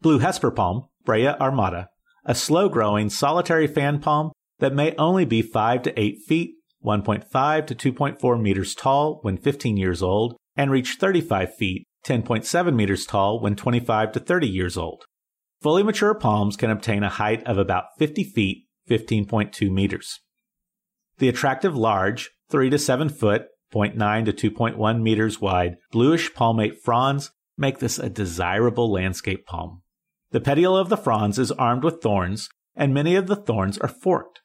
Blue 0.01 0.19
Hesper 0.19 0.51
palm, 0.51 0.89
Brahea 1.07 1.39
armata, 1.41 1.89
a 2.25 2.35
slow 2.35 2.69
growing 2.69 3.09
solitary 3.09 3.67
fan 3.67 4.01
palm 4.01 4.33
that 4.59 4.75
may 4.75 4.95
only 4.97 5.25
be 5.25 5.41
5 5.41 5.83
to 5.83 5.99
8 5.99 6.19
feet 6.27 6.55
1.5 6.85 7.67
to 7.67 7.75
2.4 7.75 8.41
meters 8.41 8.75
tall 8.75 9.19
when 9.23 9.37
15 9.37 9.77
years 9.77 10.03
old, 10.03 10.37
and 10.57 10.71
reach 10.71 10.97
35 10.99 11.55
feet, 11.55 11.85
10.7 12.05 12.75
meters 12.75 13.07
tall 13.07 13.41
when 13.41 13.57
25 13.57 14.13
to 14.13 14.21
30 14.21 14.47
years 14.47 14.77
old. 14.77 15.05
Fully 15.61 15.83
mature 15.83 16.15
palms 16.15 16.57
can 16.57 16.71
obtain 16.71 17.03
a 17.03 17.09
height 17.09 17.45
of 17.47 17.59
about 17.59 17.85
50 17.99 18.25
feet, 18.25 18.67
15.2 18.89 19.71
meters. 19.71 20.21
The 21.19 21.29
attractive 21.29 21.77
large, 21.77 22.31
3 22.51 22.71
to 22.71 22.79
7 22.79 23.09
foot, 23.09 23.47
0.9 23.75 24.25
to 24.37 24.51
2.1 24.51 25.03
meters 25.03 25.41
wide, 25.41 25.77
bluish 25.91 26.33
palmate 26.33 26.81
fronds 26.83 27.33
make 27.57 27.81
this 27.81 27.99
a 27.99 28.09
desirable 28.09 28.91
landscape 28.91 29.45
palm. 29.47 29.83
The 30.31 30.41
petiole 30.41 30.77
of 30.77 30.89
the 30.89 30.97
fronds 30.97 31.39
is 31.39 31.53
armed 31.53 31.85
with 31.85 32.01
thorns, 32.01 32.49
and 32.77 32.95
many 32.95 33.17
of 33.17 33.27
the 33.27 33.37
thorns 33.37 33.79
are 33.79 33.89
forked. 33.89 34.41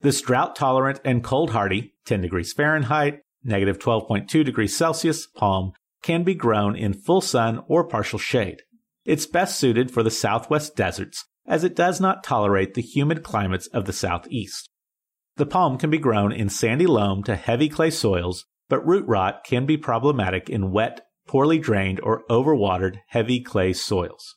This 0.00 0.20
drought 0.20 0.56
tolerant 0.56 1.00
and 1.04 1.22
cold 1.22 1.50
hardy, 1.50 1.94
10 2.06 2.22
degrees 2.22 2.52
Fahrenheit, 2.52 3.20
negative 3.44 3.78
12.2 3.78 4.44
degrees 4.44 4.76
Celsius 4.76 5.26
palm 5.26 5.72
can 6.02 6.22
be 6.22 6.34
grown 6.34 6.76
in 6.76 6.92
full 6.92 7.20
sun 7.20 7.62
or 7.68 7.84
partial 7.84 8.18
shade. 8.18 8.62
It's 9.04 9.26
best 9.26 9.58
suited 9.58 9.90
for 9.90 10.02
the 10.02 10.10
southwest 10.10 10.76
deserts 10.76 11.24
as 11.46 11.64
it 11.64 11.74
does 11.74 12.00
not 12.00 12.22
tolerate 12.22 12.74
the 12.74 12.82
humid 12.82 13.22
climates 13.22 13.66
of 13.68 13.84
the 13.84 13.92
southeast. 13.92 14.70
The 15.36 15.46
palm 15.46 15.78
can 15.78 15.90
be 15.90 15.98
grown 15.98 16.32
in 16.32 16.48
sandy 16.48 16.86
loam 16.86 17.24
to 17.24 17.34
heavy 17.34 17.68
clay 17.68 17.90
soils, 17.90 18.44
but 18.68 18.86
root 18.86 19.06
rot 19.06 19.42
can 19.44 19.66
be 19.66 19.76
problematic 19.76 20.48
in 20.48 20.70
wet, 20.70 21.00
poorly 21.26 21.58
drained, 21.58 22.00
or 22.02 22.24
overwatered 22.30 22.98
heavy 23.08 23.40
clay 23.40 23.72
soils. 23.72 24.36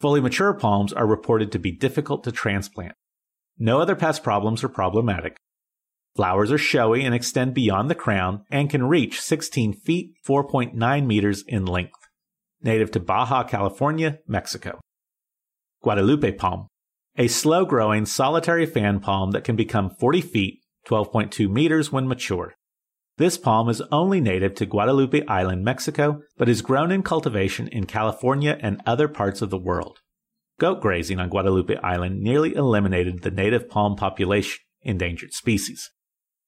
Fully 0.00 0.20
mature 0.20 0.54
palms 0.54 0.92
are 0.92 1.06
reported 1.06 1.50
to 1.52 1.58
be 1.58 1.72
difficult 1.72 2.24
to 2.24 2.32
transplant. 2.32 2.94
No 3.58 3.80
other 3.80 3.96
pest 3.96 4.22
problems 4.22 4.62
are 4.62 4.68
problematic. 4.68 5.36
Flowers 6.18 6.50
are 6.50 6.58
showy 6.58 7.04
and 7.04 7.14
extend 7.14 7.54
beyond 7.54 7.88
the 7.88 7.94
crown 7.94 8.42
and 8.50 8.68
can 8.68 8.88
reach 8.88 9.20
16 9.20 9.72
feet 9.72 10.14
4.9 10.26 11.06
meters 11.06 11.44
in 11.46 11.64
length. 11.64 11.94
Native 12.60 12.90
to 12.90 12.98
Baja 12.98 13.44
California, 13.44 14.18
Mexico. 14.26 14.80
Guadalupe 15.80 16.32
palm, 16.32 16.66
a 17.16 17.28
slow 17.28 17.64
growing 17.64 18.04
solitary 18.04 18.66
fan 18.66 18.98
palm 18.98 19.30
that 19.30 19.44
can 19.44 19.54
become 19.54 19.90
40 19.90 20.20
feet 20.22 20.58
12.2 20.88 21.48
meters 21.48 21.92
when 21.92 22.08
mature. 22.08 22.52
This 23.18 23.38
palm 23.38 23.68
is 23.68 23.80
only 23.92 24.20
native 24.20 24.56
to 24.56 24.66
Guadalupe 24.66 25.24
Island, 25.28 25.62
Mexico, 25.62 26.22
but 26.36 26.48
is 26.48 26.62
grown 26.62 26.90
in 26.90 27.04
cultivation 27.04 27.68
in 27.68 27.86
California 27.86 28.58
and 28.60 28.82
other 28.84 29.06
parts 29.06 29.40
of 29.40 29.50
the 29.50 29.56
world. 29.56 30.00
Goat 30.58 30.80
grazing 30.80 31.20
on 31.20 31.28
Guadalupe 31.28 31.76
Island 31.76 32.20
nearly 32.20 32.56
eliminated 32.56 33.22
the 33.22 33.30
native 33.30 33.70
palm 33.70 33.94
population, 33.94 34.58
endangered 34.82 35.32
species. 35.32 35.88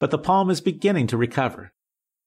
But 0.00 0.10
the 0.10 0.18
palm 0.18 0.50
is 0.50 0.60
beginning 0.60 1.06
to 1.08 1.16
recover. 1.16 1.72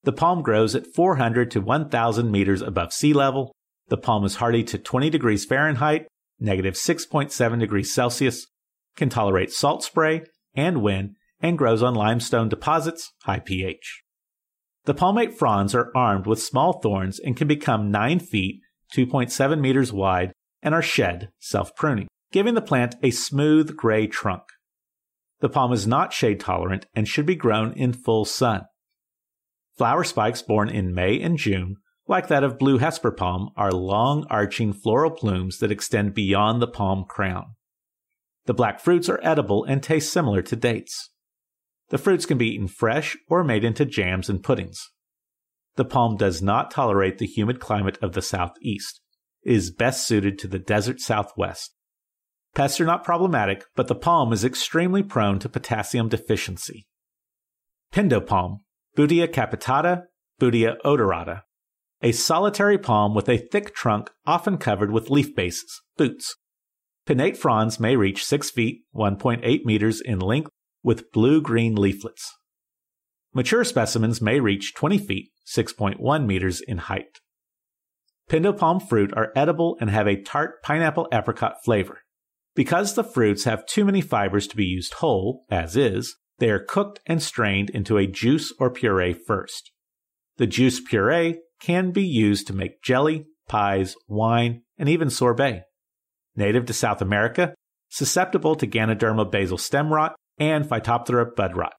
The 0.03 0.13
palm 0.13 0.41
grows 0.41 0.75
at 0.75 0.87
400 0.87 1.51
to 1.51 1.61
1,000 1.61 2.31
meters 2.31 2.61
above 2.61 2.93
sea 2.93 3.13
level. 3.13 3.51
The 3.89 3.97
palm 3.97 4.23
is 4.23 4.35
hardy 4.35 4.63
to 4.65 4.77
20 4.77 5.09
degrees 5.09 5.43
Fahrenheit, 5.43 6.07
negative 6.39 6.75
6.7 6.75 7.59
degrees 7.59 7.93
Celsius, 7.93 8.47
can 8.95 9.09
tolerate 9.09 9.51
salt 9.51 9.83
spray 9.83 10.23
and 10.53 10.81
wind, 10.81 11.15
and 11.39 11.57
grows 11.57 11.81
on 11.81 11.95
limestone 11.95 12.47
deposits, 12.47 13.11
high 13.23 13.39
pH. 13.39 14.03
The 14.85 14.93
palmate 14.93 15.37
fronds 15.37 15.73
are 15.73 15.91
armed 15.95 16.27
with 16.27 16.41
small 16.41 16.79
thorns 16.79 17.19
and 17.19 17.35
can 17.35 17.47
become 17.47 17.89
9 17.89 18.19
feet, 18.19 18.61
2.7 18.93 19.59
meters 19.59 19.91
wide, 19.91 20.31
and 20.61 20.75
are 20.75 20.81
shed, 20.81 21.29
self 21.39 21.75
pruning, 21.75 22.07
giving 22.31 22.53
the 22.53 22.61
plant 22.61 22.95
a 23.01 23.11
smooth 23.11 23.75
gray 23.75 24.05
trunk. 24.07 24.43
The 25.43 25.49
palm 25.49 25.73
is 25.73 25.85
not 25.85 26.13
shade 26.13 26.39
tolerant 26.39 26.85
and 26.95 27.05
should 27.05 27.25
be 27.25 27.35
grown 27.35 27.73
in 27.73 27.91
full 27.91 28.23
sun. 28.23 28.61
Flower 29.77 30.05
spikes 30.05 30.41
born 30.41 30.69
in 30.69 30.95
May 30.95 31.19
and 31.19 31.37
June, 31.37 31.75
like 32.07 32.29
that 32.29 32.45
of 32.45 32.57
blue 32.57 32.77
Hesper 32.77 33.11
palm, 33.11 33.49
are 33.57 33.73
long 33.73 34.25
arching 34.29 34.71
floral 34.71 35.11
plumes 35.11 35.57
that 35.57 35.69
extend 35.69 36.13
beyond 36.13 36.61
the 36.61 36.67
palm 36.67 37.03
crown. 37.03 37.55
The 38.45 38.53
black 38.53 38.79
fruits 38.79 39.09
are 39.09 39.19
edible 39.21 39.65
and 39.65 39.83
taste 39.83 40.13
similar 40.13 40.41
to 40.43 40.55
dates. 40.55 41.09
The 41.89 41.97
fruits 41.97 42.25
can 42.25 42.37
be 42.37 42.53
eaten 42.53 42.69
fresh 42.69 43.17
or 43.27 43.43
made 43.43 43.65
into 43.65 43.83
jams 43.83 44.29
and 44.29 44.41
puddings. 44.41 44.91
The 45.75 45.83
palm 45.83 46.15
does 46.15 46.41
not 46.41 46.71
tolerate 46.71 47.17
the 47.17 47.27
humid 47.27 47.59
climate 47.59 47.97
of 48.01 48.13
the 48.13 48.21
southeast 48.21 49.01
is 49.43 49.71
best 49.71 50.07
suited 50.07 50.39
to 50.39 50.47
the 50.47 50.57
desert 50.57 51.01
southwest. 51.01 51.75
Pests 52.55 52.79
are 52.79 52.85
not 52.85 53.03
problematic, 53.03 53.65
but 53.75 53.87
the 53.87 53.95
palm 53.95 54.31
is 54.31 54.45
extremely 54.45 55.01
prone 55.01 55.39
to 55.39 55.49
potassium 55.49 56.07
deficiency. 56.07 56.85
Pindo 57.91 58.25
palm, 58.25 58.59
Butia 58.95 59.27
capitata, 59.27 60.03
Butia 60.39 60.75
odorata, 60.85 61.41
a 62.01 62.11
solitary 62.11 62.77
palm 62.77 63.15
with 63.15 63.27
a 63.27 63.37
thick 63.37 63.73
trunk 63.73 64.11
often 64.25 64.57
covered 64.57 64.91
with 64.91 65.09
leaf 65.09 65.33
bases, 65.35 65.81
boots. 65.97 66.35
Pinnate 67.07 67.37
fronds 67.37 67.79
may 67.79 67.95
reach 67.95 68.23
6 68.23 68.51
feet, 68.51 68.81
1.8 68.95 69.65
meters 69.65 69.99
in 69.99 70.19
length 70.19 70.49
with 70.83 71.11
blue 71.11 71.41
green 71.41 71.75
leaflets. 71.75 72.31
Mature 73.33 73.63
specimens 73.63 74.21
may 74.21 74.39
reach 74.39 74.75
20 74.75 74.99
feet, 74.99 75.31
6.1 75.47 76.25
meters 76.27 76.61
in 76.61 76.77
height. 76.77 77.19
Pindo 78.29 78.55
palm 78.55 78.79
fruit 78.79 79.11
are 79.17 79.31
edible 79.35 79.75
and 79.81 79.89
have 79.89 80.07
a 80.07 80.21
tart 80.21 80.61
pineapple 80.61 81.07
apricot 81.11 81.55
flavor. 81.65 82.02
Because 82.55 82.93
the 82.93 83.03
fruits 83.03 83.45
have 83.45 83.65
too 83.65 83.83
many 83.83 84.01
fibers 84.01 84.47
to 84.47 84.55
be 84.55 84.65
used 84.65 84.95
whole, 84.95 85.45
as 85.49 85.75
is, 85.75 86.15
they 86.39 86.49
are 86.49 86.63
cooked 86.63 86.99
and 87.05 87.21
strained 87.21 87.69
into 87.69 87.97
a 87.97 88.07
juice 88.07 88.53
or 88.59 88.69
puree 88.69 89.13
first. 89.13 89.71
The 90.37 90.47
juice 90.47 90.79
puree 90.79 91.39
can 91.59 91.91
be 91.91 92.05
used 92.05 92.47
to 92.47 92.53
make 92.53 92.83
jelly, 92.83 93.25
pies, 93.47 93.95
wine, 94.07 94.63
and 94.77 94.89
even 94.89 95.09
sorbet. 95.09 95.63
Native 96.35 96.65
to 96.65 96.73
South 96.73 97.01
America, 97.01 97.53
susceptible 97.89 98.55
to 98.55 98.67
Ganoderma 98.67 99.29
basal 99.29 99.57
stem 99.57 99.93
rot 99.93 100.15
and 100.37 100.65
Phytophthora 100.65 101.35
bud 101.35 101.55
rot. 101.55 101.73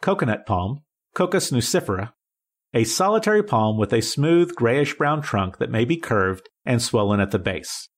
Coconut 0.00 0.46
palm, 0.46 0.80
Cocos 1.14 1.50
nucifera, 1.50 2.12
a 2.74 2.84
solitary 2.84 3.42
palm 3.42 3.78
with 3.78 3.92
a 3.92 4.00
smooth 4.00 4.54
grayish 4.54 4.94
brown 4.96 5.22
trunk 5.22 5.58
that 5.58 5.70
may 5.70 5.84
be 5.84 5.96
curved 5.96 6.48
and 6.64 6.80
swollen 6.80 7.20
at 7.20 7.30
the 7.30 7.38
base. 7.38 7.88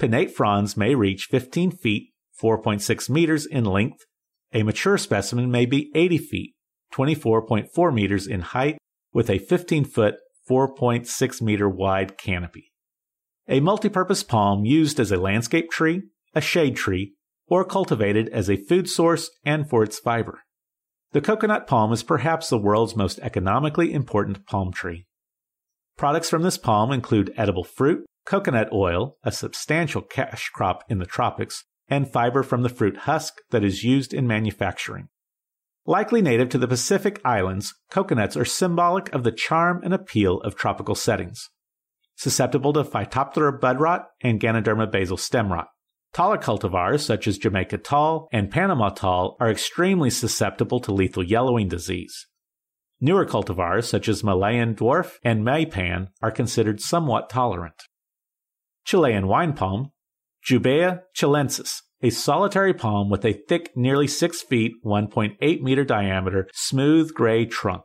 Pinnate 0.00 0.30
fronds 0.30 0.76
may 0.76 0.94
reach 0.94 1.28
15 1.30 1.70
feet, 1.70 2.10
4.6 2.42 3.08
meters 3.08 3.46
in 3.46 3.64
length. 3.64 4.04
A 4.52 4.62
mature 4.62 4.98
specimen 4.98 5.50
may 5.50 5.66
be 5.66 5.90
80 5.94 6.18
feet, 6.18 6.54
24.4 6.92 7.94
meters 7.94 8.26
in 8.26 8.40
height, 8.40 8.78
with 9.12 9.30
a 9.30 9.38
15 9.38 9.84
foot, 9.84 10.14
4.6 10.48 11.42
meter 11.42 11.68
wide 11.68 12.18
canopy. 12.18 12.72
A 13.48 13.60
multipurpose 13.60 14.26
palm 14.26 14.64
used 14.64 14.98
as 14.98 15.12
a 15.12 15.16
landscape 15.16 15.70
tree, 15.70 16.02
a 16.34 16.40
shade 16.40 16.76
tree, 16.76 17.14
or 17.46 17.64
cultivated 17.64 18.28
as 18.30 18.48
a 18.48 18.56
food 18.56 18.88
source 18.88 19.30
and 19.44 19.68
for 19.68 19.82
its 19.82 19.98
fiber. 19.98 20.40
The 21.12 21.20
coconut 21.20 21.66
palm 21.66 21.92
is 21.92 22.02
perhaps 22.02 22.48
the 22.48 22.58
world's 22.58 22.96
most 22.96 23.20
economically 23.20 23.92
important 23.92 24.46
palm 24.46 24.72
tree. 24.72 25.06
Products 25.96 26.28
from 26.28 26.42
this 26.42 26.58
palm 26.58 26.90
include 26.90 27.32
edible 27.36 27.62
fruit, 27.62 28.04
coconut 28.24 28.72
oil, 28.72 29.16
a 29.22 29.32
substantial 29.32 30.02
cash 30.02 30.48
crop 30.50 30.84
in 30.88 30.98
the 30.98 31.06
tropics, 31.06 31.64
and 31.88 32.10
fiber 32.10 32.42
from 32.42 32.62
the 32.62 32.68
fruit 32.68 32.98
husk 32.98 33.34
that 33.50 33.64
is 33.64 33.84
used 33.84 34.14
in 34.14 34.26
manufacturing. 34.26 35.08
Likely 35.86 36.22
native 36.22 36.48
to 36.48 36.58
the 36.58 36.68
Pacific 36.68 37.20
Islands, 37.24 37.74
coconuts 37.90 38.36
are 38.36 38.44
symbolic 38.46 39.12
of 39.12 39.22
the 39.22 39.32
charm 39.32 39.82
and 39.84 39.92
appeal 39.92 40.40
of 40.40 40.56
tropical 40.56 40.94
settings. 40.94 41.50
Susceptible 42.16 42.72
to 42.72 42.84
Phytophthora 42.84 43.60
bud 43.60 43.80
rot 43.80 44.06
and 44.22 44.40
Ganoderma 44.40 44.90
basal 44.90 45.18
stem 45.18 45.52
rot. 45.52 45.68
Taller 46.14 46.38
cultivars 46.38 47.00
such 47.00 47.26
as 47.26 47.38
Jamaica 47.38 47.78
tall 47.78 48.28
and 48.32 48.50
Panama 48.50 48.88
tall 48.90 49.36
are 49.40 49.50
extremely 49.50 50.10
susceptible 50.10 50.80
to 50.80 50.92
lethal 50.92 51.24
yellowing 51.24 51.68
disease. 51.68 52.28
Newer 53.00 53.26
cultivars 53.26 53.84
such 53.84 54.08
as 54.08 54.22
Malayan 54.22 54.74
dwarf 54.74 55.16
and 55.22 55.44
Maypan 55.44 56.08
are 56.22 56.30
considered 56.30 56.80
somewhat 56.80 57.28
tolerant. 57.28 57.82
Chilean 58.84 59.26
wine 59.26 59.54
palm, 59.54 59.92
Jubaea 60.46 61.00
chilensis, 61.16 61.80
a 62.02 62.10
solitary 62.10 62.74
palm 62.74 63.08
with 63.08 63.24
a 63.24 63.32
thick, 63.48 63.70
nearly 63.74 64.06
6 64.06 64.42
feet, 64.42 64.72
1.8 64.84 65.62
meter 65.62 65.84
diameter, 65.84 66.48
smooth 66.52 67.14
gray 67.14 67.46
trunk. 67.46 67.84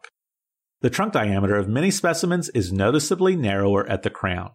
The 0.81 0.89
trunk 0.89 1.13
diameter 1.13 1.55
of 1.55 1.69
many 1.69 1.89
specimens 1.89 2.49
is 2.49 2.73
noticeably 2.73 3.37
narrower 3.37 3.87
at 3.87 4.03
the 4.03 4.09
crown. 4.09 4.51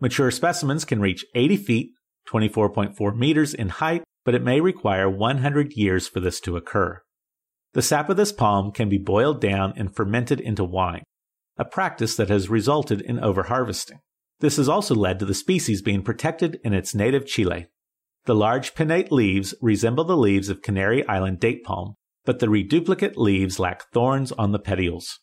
Mature 0.00 0.30
specimens 0.30 0.84
can 0.84 1.00
reach 1.00 1.24
80 1.34 1.56
feet, 1.56 1.90
24.4 2.28 3.16
meters 3.16 3.54
in 3.54 3.70
height, 3.70 4.04
but 4.24 4.34
it 4.34 4.42
may 4.42 4.60
require 4.60 5.08
100 5.08 5.72
years 5.72 6.08
for 6.08 6.20
this 6.20 6.40
to 6.40 6.56
occur. 6.56 7.00
The 7.72 7.82
sap 7.82 8.10
of 8.10 8.16
this 8.16 8.32
palm 8.32 8.70
can 8.70 8.88
be 8.88 8.98
boiled 8.98 9.40
down 9.40 9.72
and 9.76 9.94
fermented 9.94 10.40
into 10.40 10.64
wine, 10.64 11.04
a 11.56 11.64
practice 11.64 12.16
that 12.16 12.28
has 12.28 12.50
resulted 12.50 13.00
in 13.00 13.16
overharvesting. 13.16 14.00
This 14.44 14.58
has 14.58 14.68
also 14.68 14.94
led 14.94 15.18
to 15.20 15.24
the 15.24 15.32
species 15.32 15.80
being 15.80 16.02
protected 16.02 16.60
in 16.62 16.74
its 16.74 16.94
native 16.94 17.26
Chile. 17.26 17.68
The 18.26 18.34
large 18.34 18.74
pinnate 18.74 19.10
leaves 19.10 19.54
resemble 19.62 20.04
the 20.04 20.18
leaves 20.18 20.50
of 20.50 20.60
Canary 20.60 21.02
Island 21.08 21.40
date 21.40 21.64
palm, 21.64 21.94
but 22.26 22.40
the 22.40 22.50
reduplicate 22.50 23.16
leaves 23.16 23.58
lack 23.58 23.90
thorns 23.92 24.32
on 24.32 24.52
the 24.52 24.58
petioles. 24.58 25.18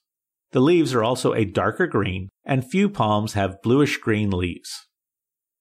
The 0.54 0.60
leaves 0.60 0.92
are 0.96 1.04
also 1.04 1.36
a 1.36 1.46
darker 1.46 1.86
green, 1.86 2.30
and 2.46 2.66
few 2.66 2.90
palms 2.90 3.34
have 3.34 3.62
bluish 3.62 3.98
green 3.98 4.32
leaves. 4.32 4.88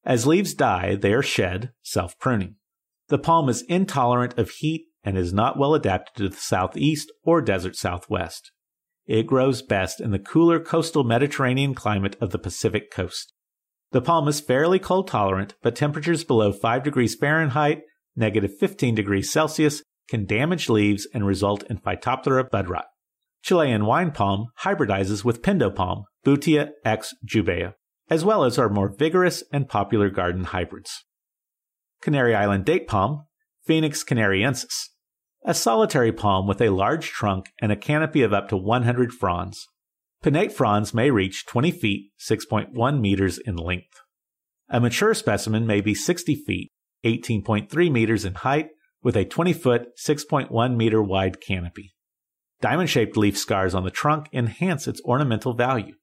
As 0.07 0.27
leaves 0.27 0.55
die, 0.55 0.95
they 0.95 1.13
are 1.13 1.23
shed, 1.23 1.73
self 1.83 2.19
pruning. 2.19 2.55
The 3.09 3.19
palm 3.19 3.51
is 3.51 3.61
intolerant 3.69 4.39
of 4.39 4.49
heat 4.53 4.87
and 5.05 5.19
is 5.19 5.35
not 5.35 5.59
well 5.59 5.75
adapted 5.75 6.17
to 6.17 6.29
the 6.31 6.41
southeast 6.41 7.13
or 7.25 7.43
desert 7.43 7.77
southwest. 7.77 8.53
It 9.05 9.27
grows 9.27 9.61
best 9.61 10.01
in 10.01 10.13
the 10.13 10.19
cooler 10.19 10.61
coastal 10.61 11.05
Mediterranean 11.05 11.75
climate 11.75 12.17
of 12.23 12.31
the 12.31 12.39
Pacific 12.39 12.91
coast. 12.91 13.35
The 13.93 14.03
palm 14.03 14.29
is 14.29 14.41
fairly 14.41 14.79
cold 14.79 15.09
tolerant, 15.09 15.55
but 15.63 15.75
temperatures 15.75 16.25
below 16.25 16.53
5 16.53 16.83
degrees 16.83 17.15
Fahrenheit, 17.15 17.83
negative 18.15 18.53
15 18.59 18.95
degrees 18.95 19.33
Celsius, 19.33 19.83
can 20.09 20.27
damage 20.27 20.69
leaves 20.69 21.07
and 21.13 21.27
result 21.27 21.63
in 21.65 21.79
Phytophthora 21.79 22.49
bud 22.51 22.69
rot. 22.69 22.87
Chilean 23.43 23.87
wine 23.87 24.11
palm 24.11 24.49
hybridizes 24.63 25.25
with 25.25 25.43
pindo 25.43 25.75
palm, 25.75 26.05
Butia 26.25 26.71
x 26.85 27.15
jubaea 27.25 27.75
as 28.11 28.25
well 28.25 28.45
as 28.45 28.59
our 28.59 28.69
more 28.69 28.89
vigorous 28.89 29.45
and 29.53 29.69
popular 29.69 30.11
garden 30.11 30.45
hybrids. 30.45 31.05
Canary 32.03 32.35
Island 32.35 32.65
date 32.65 32.89
palm, 32.89 33.27
Phoenix 33.65 34.03
canariensis, 34.03 34.89
a 35.45 35.55
solitary 35.55 36.13
palm 36.13 36.47
with 36.49 36.61
a 36.61 36.71
large 36.71 37.09
trunk 37.11 37.51
and 37.63 37.71
a 37.71 37.77
canopy 37.77 38.23
of 38.23 38.33
up 38.33 38.49
to 38.49 38.57
100 38.57 39.13
fronds. 39.13 39.69
Pinnate 40.23 40.53
fronds 40.53 40.93
may 40.93 41.11
reach 41.11 41.47
20 41.47 41.71
feet, 41.71 42.11
6.1 42.19 43.01
meters 43.01 43.39
in 43.39 43.57
length. 43.57 44.01
A 44.69 44.81
mature 44.81 45.15
specimen 45.15 45.67
may 45.67 45.81
be 45.81 45.95
60 45.95 46.35
feet, 46.35 46.71
18.3 47.05 47.91
meters 47.91 48.25
in 48.25 48.35
height, 48.35 48.69
with 49.03 49.17
a 49.17 49.25
20 49.25 49.53
foot, 49.53 49.89
6.1 49.99 50.77
meter 50.77 51.03
wide 51.03 51.41
canopy. 51.41 51.95
Diamond 52.61 52.91
shaped 52.91 53.17
leaf 53.17 53.39
scars 53.39 53.75
on 53.75 53.85
the 53.85 53.91
trunk 53.91 54.29
enhance 54.33 54.87
its 54.87 55.01
ornamental 55.03 55.55
value 55.55 55.95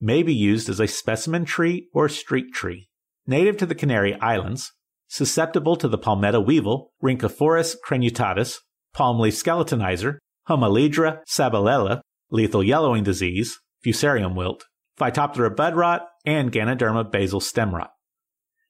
may 0.00 0.22
be 0.22 0.34
used 0.34 0.68
as 0.68 0.80
a 0.80 0.86
specimen 0.86 1.44
tree 1.44 1.88
or 1.92 2.08
street 2.08 2.52
tree. 2.52 2.88
Native 3.26 3.56
to 3.58 3.66
the 3.66 3.74
Canary 3.74 4.14
Islands, 4.20 4.72
susceptible 5.08 5.76
to 5.76 5.88
the 5.88 5.98
palmetto 5.98 6.40
weevil, 6.40 6.92
Rhynchophorus 7.02 7.76
cruentatus, 7.86 8.58
palm 8.92 9.18
leaf 9.18 9.34
skeletonizer, 9.34 10.18
Homaledra 10.48 11.18
sabalella, 11.28 12.00
lethal 12.30 12.62
yellowing 12.62 13.04
disease, 13.04 13.58
fusarium 13.84 14.34
wilt, 14.34 14.64
Phytophthora 14.98 15.54
bud 15.54 15.76
rot, 15.76 16.02
and 16.26 16.52
Ganoderma 16.52 17.10
basal 17.10 17.40
stem 17.40 17.74
rot. 17.74 17.90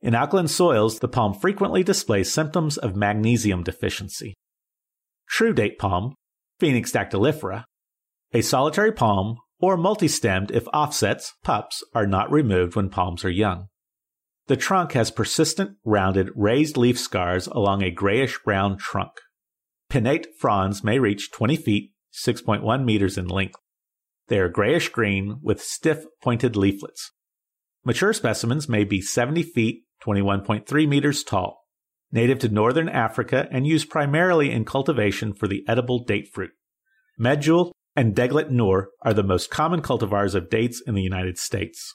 In 0.01 0.14
alkaline 0.14 0.49
soils, 0.49 1.01
the 1.01 1.09
palm 1.09 1.35
frequently 1.35 1.83
displays 1.83 2.33
symptoms 2.33 2.77
of 2.77 2.94
magnesium 2.94 3.62
deficiency. 3.62 4.35
True 5.29 5.53
date 5.53 5.79
palm, 5.79 6.14
Phoenix 6.61 6.92
dactylifera, 6.92 7.64
a 8.33 8.42
solitary 8.42 8.92
palm 8.92 9.38
or 9.61 9.77
multi-stemmed 9.77 10.51
if 10.51 10.68
offsets, 10.68 11.35
pups, 11.42 11.83
are 11.94 12.07
not 12.07 12.31
removed 12.31 12.77
when 12.77 12.88
palms 12.88 13.25
are 13.25 13.31
young. 13.31 13.66
The 14.47 14.57
trunk 14.57 14.92
has 14.92 15.11
persistent, 15.11 15.77
rounded, 15.85 16.31
raised 16.37 16.77
leaf 16.77 16.99
scars 16.99 17.49
along 17.49 17.83
a 17.83 17.90
grayish 17.90 18.38
brown 18.44 18.79
trunk. 18.79 19.12
Pinnate 19.90 20.27
fronds 20.38 20.85
may 20.85 20.99
reach 20.99 21.31
20 21.33 21.57
feet, 21.57 21.92
6.1 22.12 22.85
meters 22.85 23.18
in 23.18 23.27
length. 23.27 23.59
They 24.29 24.38
are 24.38 24.49
grayish 24.49 24.90
green 24.90 25.38
with 25.42 25.62
stiff, 25.62 26.05
pointed 26.23 26.57
leaflets. 26.57 27.12
Mature 27.85 28.12
specimens 28.12 28.68
may 28.68 28.85
be 28.85 29.01
70 29.01 29.42
feet, 29.42 29.85
21.3 30.05 30.88
meters 30.88 31.25
tall. 31.25 31.64
Native 32.11 32.38
to 32.40 32.49
northern 32.49 32.88
Africa 32.88 33.49
and 33.51 33.66
used 33.66 33.90
primarily 33.90 34.51
in 34.51 34.64
cultivation 34.64 35.33
for 35.35 35.47
the 35.47 35.64
edible 35.68 36.05
date 36.05 36.29
fruit. 36.33 36.51
Medjool 37.21 37.73
and 37.97 38.14
Deglet 38.14 38.51
Noor 38.51 38.90
are 39.03 39.12
the 39.12 39.23
most 39.23 39.51
common 39.51 39.83
cultivars 39.83 40.35
of 40.35 40.51
dates 40.51 40.81
in 40.87 40.94
the 40.94 41.03
United 41.03 41.37
States. 41.37 41.94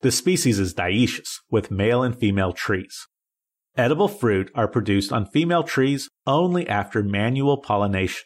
The 0.00 0.10
species 0.10 0.58
is 0.58 0.74
dioecious, 0.74 1.40
with 1.50 1.70
male 1.70 2.02
and 2.02 2.18
female 2.18 2.52
trees. 2.52 3.06
Edible 3.76 4.08
fruit 4.08 4.50
are 4.54 4.68
produced 4.68 5.12
on 5.12 5.26
female 5.26 5.62
trees 5.62 6.08
only 6.26 6.68
after 6.68 7.02
manual 7.02 7.58
pollination. 7.58 8.24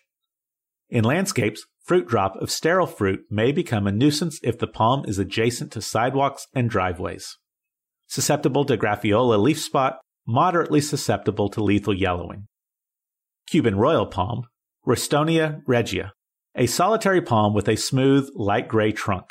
In 0.90 1.05
landscapes, 1.05 1.66
fruit 1.85 2.09
drop 2.09 2.35
of 2.37 2.50
sterile 2.50 2.87
fruit 2.87 3.20
may 3.31 3.53
become 3.53 3.87
a 3.87 3.92
nuisance 3.92 4.40
if 4.42 4.59
the 4.59 4.66
palm 4.66 5.05
is 5.07 5.20
adjacent 5.20 5.70
to 5.72 5.81
sidewalks 5.81 6.48
and 6.53 6.68
driveways. 6.68 7.38
Susceptible 8.09 8.64
to 8.64 8.76
Graphiola 8.76 9.40
leaf 9.40 9.61
spot, 9.61 10.00
moderately 10.26 10.81
susceptible 10.81 11.48
to 11.48 11.62
lethal 11.62 11.94
yellowing. 11.94 12.48
Cuban 13.46 13.76
royal 13.76 14.07
palm, 14.07 14.42
Roystonea 14.85 15.61
regia, 15.66 16.12
a 16.57 16.66
solitary 16.66 17.20
palm 17.20 17.55
with 17.55 17.68
a 17.68 17.76
smooth, 17.76 18.29
light 18.35 18.66
gray 18.66 18.90
trunk. 18.90 19.26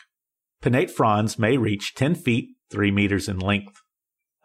Pinnate 0.63 0.89
fronds 0.89 1.37
may 1.37 1.57
reach 1.57 1.93
10 1.95 2.15
feet, 2.15 2.51
3 2.71 2.91
meters 2.91 3.27
in 3.27 3.37
length. 3.37 3.81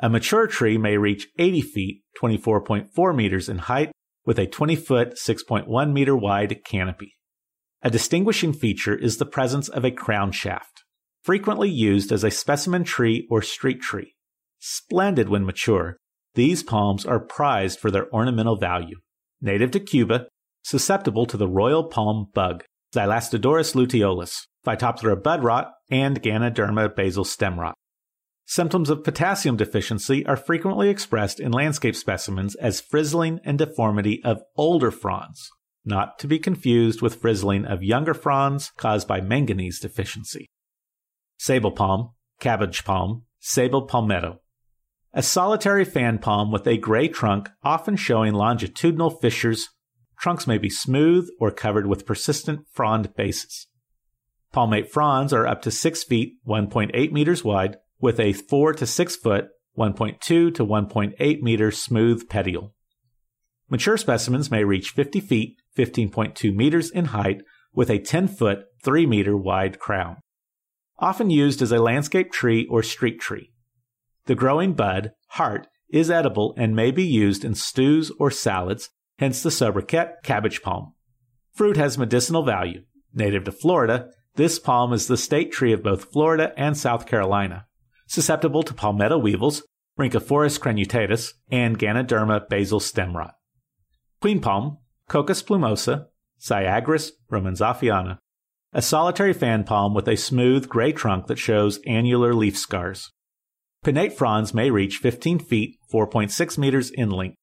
A 0.00 0.08
mature 0.08 0.48
tree 0.48 0.78
may 0.78 0.96
reach 0.96 1.28
80 1.38 1.60
feet, 1.60 2.02
24.4 2.20 3.14
meters 3.14 3.48
in 3.48 3.58
height, 3.58 3.92
with 4.26 4.38
a 4.38 4.46
20 4.46 4.76
foot, 4.76 5.14
6.1 5.14 5.92
meter 5.92 6.16
wide 6.16 6.64
canopy. 6.64 7.14
A 7.82 7.90
distinguishing 7.90 8.52
feature 8.52 8.94
is 8.94 9.18
the 9.18 9.26
presence 9.26 9.68
of 9.68 9.84
a 9.84 9.90
crown 9.90 10.32
shaft, 10.32 10.84
frequently 11.22 11.68
used 11.68 12.10
as 12.12 12.24
a 12.24 12.30
specimen 12.30 12.84
tree 12.84 13.26
or 13.30 13.42
street 13.42 13.80
tree. 13.80 14.14
Splendid 14.58 15.28
when 15.28 15.44
mature, 15.44 15.98
these 16.34 16.62
palms 16.62 17.04
are 17.04 17.20
prized 17.20 17.78
for 17.78 17.90
their 17.90 18.12
ornamental 18.12 18.56
value. 18.56 18.96
Native 19.40 19.70
to 19.72 19.80
Cuba, 19.80 20.26
susceptible 20.62 21.26
to 21.26 21.36
the 21.36 21.48
royal 21.48 21.84
palm 21.84 22.28
bug, 22.32 22.64
Xylastodoris 22.94 23.74
luteolus, 23.74 24.46
Phytophthora 24.66 25.22
bud 25.22 25.44
rot, 25.44 25.72
and 25.90 26.22
Ganoderma 26.22 26.94
basal 26.96 27.24
stem 27.24 27.60
rot. 27.60 27.74
Symptoms 28.46 28.90
of 28.90 29.04
potassium 29.04 29.56
deficiency 29.56 30.24
are 30.26 30.36
frequently 30.36 30.90
expressed 30.90 31.40
in 31.40 31.50
landscape 31.50 31.96
specimens 31.96 32.54
as 32.56 32.80
frizzling 32.80 33.40
and 33.44 33.58
deformity 33.58 34.22
of 34.22 34.42
older 34.56 34.90
fronds, 34.90 35.50
not 35.84 36.18
to 36.18 36.26
be 36.26 36.38
confused 36.38 37.00
with 37.00 37.20
frizzling 37.20 37.64
of 37.64 37.82
younger 37.82 38.14
fronds 38.14 38.70
caused 38.76 39.08
by 39.08 39.20
manganese 39.20 39.80
deficiency. 39.80 40.46
Sabal 41.40 41.74
palm, 41.74 42.10
cabbage 42.38 42.84
palm, 42.84 43.22
sabal 43.42 43.88
palmetto. 43.88 44.40
A 45.14 45.22
solitary 45.22 45.84
fan 45.84 46.18
palm 46.18 46.52
with 46.52 46.66
a 46.66 46.76
gray 46.76 47.08
trunk, 47.08 47.48
often 47.62 47.96
showing 47.96 48.34
longitudinal 48.34 49.10
fissures 49.10 49.68
Trunks 50.18 50.46
may 50.46 50.58
be 50.58 50.70
smooth 50.70 51.28
or 51.40 51.50
covered 51.50 51.86
with 51.86 52.06
persistent 52.06 52.66
frond 52.72 53.14
bases. 53.14 53.66
Palmate 54.52 54.90
fronds 54.90 55.32
are 55.32 55.46
up 55.46 55.62
to 55.62 55.70
6 55.70 56.04
feet, 56.04 56.34
1.8 56.46 57.12
meters 57.12 57.44
wide, 57.44 57.76
with 58.04 58.20
a 58.20 58.34
4 58.34 58.74
to 58.74 58.86
6 58.86 59.16
foot, 59.16 59.46
1.2 59.78 60.20
to 60.20 60.52
1.8 60.52 61.40
meter 61.40 61.70
smooth 61.70 62.28
petiole. 62.28 62.74
Mature 63.70 63.96
specimens 63.96 64.50
may 64.50 64.62
reach 64.62 64.90
50 64.90 65.20
feet, 65.20 65.56
15.2 65.74 66.54
meters 66.54 66.90
in 66.90 67.06
height, 67.06 67.40
with 67.72 67.88
a 67.88 67.98
10 67.98 68.28
foot, 68.28 68.66
3 68.82 69.06
meter 69.06 69.34
wide 69.34 69.78
crown. 69.78 70.18
Often 70.98 71.30
used 71.30 71.62
as 71.62 71.72
a 71.72 71.78
landscape 71.78 72.30
tree 72.30 72.68
or 72.70 72.82
street 72.82 73.20
tree. 73.20 73.54
The 74.26 74.34
growing 74.34 74.74
bud, 74.74 75.12
heart, 75.28 75.66
is 75.88 76.10
edible 76.10 76.52
and 76.58 76.76
may 76.76 76.90
be 76.90 77.04
used 77.04 77.42
in 77.42 77.54
stews 77.54 78.12
or 78.18 78.30
salads, 78.30 78.90
hence 79.18 79.42
the 79.42 79.50
sobriquet 79.50 80.16
cabbage 80.22 80.60
palm. 80.60 80.92
Fruit 81.54 81.78
has 81.78 81.96
medicinal 81.96 82.42
value. 82.42 82.82
Native 83.14 83.44
to 83.44 83.52
Florida, 83.52 84.10
this 84.34 84.58
palm 84.58 84.92
is 84.92 85.06
the 85.06 85.16
state 85.16 85.52
tree 85.52 85.72
of 85.72 85.82
both 85.82 86.12
Florida 86.12 86.52
and 86.58 86.76
South 86.76 87.06
Carolina. 87.06 87.64
Susceptible 88.06 88.62
to 88.62 88.74
palmetto 88.74 89.18
weevils, 89.18 89.62
Rhynchophorus 89.98 90.58
cruentatus, 90.58 91.32
and 91.50 91.78
Ganoderma 91.78 92.48
basal 92.48 92.80
stem 92.80 93.16
rot. 93.16 93.34
Queen 94.20 94.40
palm, 94.40 94.78
Cocos 95.08 95.42
plumosa, 95.42 96.06
Syagrus 96.40 97.12
romanzoffiana, 97.30 98.18
a 98.72 98.82
solitary 98.82 99.32
fan 99.32 99.64
palm 99.64 99.94
with 99.94 100.08
a 100.08 100.16
smooth 100.16 100.68
gray 100.68 100.92
trunk 100.92 101.26
that 101.28 101.38
shows 101.38 101.78
annular 101.86 102.34
leaf 102.34 102.58
scars. 102.58 103.12
Pinnate 103.84 104.12
fronds 104.12 104.52
may 104.52 104.70
reach 104.70 104.96
15 104.96 105.38
feet, 105.38 105.76
4.6 105.92 106.58
meters 106.58 106.90
in 106.90 107.10
length. 107.10 107.36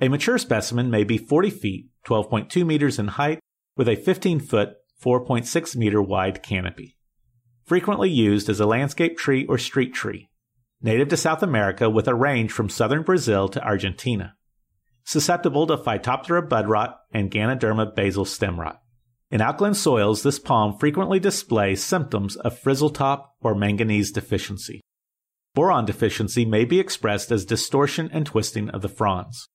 A 0.00 0.08
mature 0.08 0.36
specimen 0.36 0.90
may 0.90 1.04
be 1.04 1.16
40 1.16 1.50
feet, 1.50 1.86
12.2 2.06 2.66
meters 2.66 2.98
in 2.98 3.08
height, 3.08 3.40
with 3.76 3.88
a 3.88 3.96
15 3.96 4.40
foot, 4.40 4.70
4.6 5.02 5.76
meter 5.76 6.02
wide 6.02 6.42
canopy. 6.42 6.96
Frequently 7.70 8.10
used 8.10 8.48
as 8.48 8.58
a 8.58 8.66
landscape 8.66 9.16
tree 9.16 9.46
or 9.46 9.56
street 9.56 9.94
tree. 9.94 10.28
Native 10.82 11.06
to 11.10 11.16
South 11.16 11.40
America 11.40 11.88
with 11.88 12.08
a 12.08 12.16
range 12.16 12.50
from 12.50 12.68
southern 12.68 13.04
Brazil 13.04 13.48
to 13.48 13.64
Argentina. 13.64 14.34
Susceptible 15.04 15.68
to 15.68 15.76
Phytophthora 15.76 16.48
bud 16.48 16.68
rot 16.68 16.98
and 17.12 17.30
Ganoderma 17.30 17.94
basal 17.94 18.24
stem 18.24 18.58
rot. 18.58 18.80
In 19.30 19.40
alkaline 19.40 19.74
soils, 19.74 20.24
this 20.24 20.40
palm 20.40 20.78
frequently 20.80 21.20
displays 21.20 21.80
symptoms 21.80 22.34
of 22.34 22.58
frizzle 22.58 22.90
top 22.90 23.36
or 23.40 23.54
manganese 23.54 24.10
deficiency. 24.10 24.80
Boron 25.54 25.84
deficiency 25.84 26.44
may 26.44 26.64
be 26.64 26.80
expressed 26.80 27.30
as 27.30 27.44
distortion 27.44 28.10
and 28.12 28.26
twisting 28.26 28.68
of 28.70 28.82
the 28.82 28.88
fronds. 28.88 29.46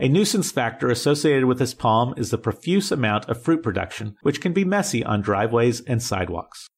A 0.00 0.08
nuisance 0.08 0.50
factor 0.50 0.88
associated 0.88 1.44
with 1.44 1.58
this 1.58 1.74
palm 1.74 2.14
is 2.16 2.30
the 2.30 2.38
profuse 2.38 2.90
amount 2.90 3.26
of 3.28 3.42
fruit 3.42 3.62
production, 3.62 4.14
which 4.22 4.40
can 4.40 4.54
be 4.54 4.64
messy 4.64 5.04
on 5.04 5.20
driveways 5.20 5.82
and 5.82 6.02
sidewalks. 6.02 6.70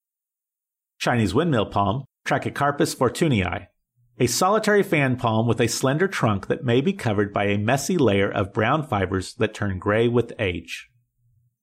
Chinese 0.99 1.35
windmill 1.35 1.67
palm, 1.67 2.05
Trachycarpus 2.27 2.95
fortunei, 2.97 3.67
a 4.19 4.27
solitary 4.27 4.83
fan 4.83 5.17
palm 5.17 5.47
with 5.47 5.61
a 5.61 5.69
slender 5.69 6.09
trunk 6.09 6.49
that 6.49 6.65
may 6.65 6.81
be 6.81 6.93
covered 6.93 7.33
by 7.33 7.45
a 7.45 7.57
messy 7.57 7.97
layer 7.97 8.31
of 8.31 8.53
brown 8.53 8.87
fibers 8.87 9.35
that 9.35 9.55
turn 9.55 9.79
gray 9.79 10.09
with 10.09 10.33
age. 10.41 10.89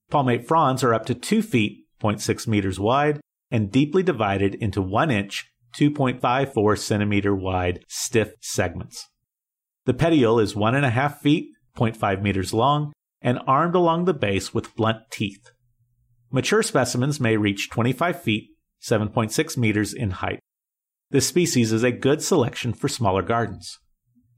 Palmate 0.09 0.47
fronds 0.47 0.83
are 0.83 0.93
up 0.93 1.05
to 1.07 1.13
2 1.13 1.41
feet, 1.41 1.85
0.6 2.01 2.47
meters 2.47 2.79
wide, 2.79 3.19
and 3.51 3.71
deeply 3.71 4.03
divided 4.03 4.55
into 4.55 4.81
1 4.81 5.11
inch, 5.11 5.51
2.54 5.77 6.77
centimeter 6.77 7.35
wide 7.35 7.83
stiff 7.89 8.33
segments. 8.39 9.09
The 9.85 9.93
petiole 9.93 10.39
is 10.39 10.53
1.5 10.53 11.19
feet, 11.19 11.49
0.5 11.75 12.21
meters 12.21 12.53
long, 12.53 12.93
and 13.21 13.39
armed 13.45 13.75
along 13.75 14.05
the 14.05 14.13
base 14.13 14.53
with 14.53 14.75
blunt 14.75 14.99
teeth. 15.11 15.51
Mature 16.31 16.63
specimens 16.63 17.19
may 17.19 17.35
reach 17.35 17.69
25 17.69 18.21
feet, 18.21 18.49
7.6 18.87 19.57
meters 19.57 19.93
in 19.93 20.11
height. 20.11 20.39
This 21.11 21.27
species 21.27 21.71
is 21.71 21.83
a 21.83 21.91
good 21.91 22.21
selection 22.21 22.73
for 22.73 22.87
smaller 22.87 23.21
gardens. 23.21 23.79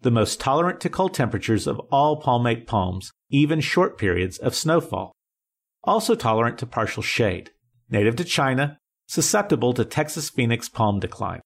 The 0.02 0.12
most 0.12 0.40
tolerant 0.40 0.80
to 0.82 0.90
cold 0.90 1.14
temperatures 1.14 1.68
of 1.68 1.80
all 1.92 2.22
palmate 2.22 2.68
palms, 2.68 3.12
even 3.30 3.60
short 3.60 3.98
periods 3.98 4.38
of 4.38 4.56
snowfall 4.56 5.14
also 5.88 6.14
tolerant 6.14 6.60
to 6.60 6.66
partial 6.66 7.02
shade, 7.02 7.50
native 7.90 8.16
to 8.18 8.24
China, 8.24 8.78
susceptible 9.08 9.74
to 9.74 9.86
Texas 9.86 10.30
phoenix 10.30 10.68
palm 10.68 11.00
decline. 11.00 11.42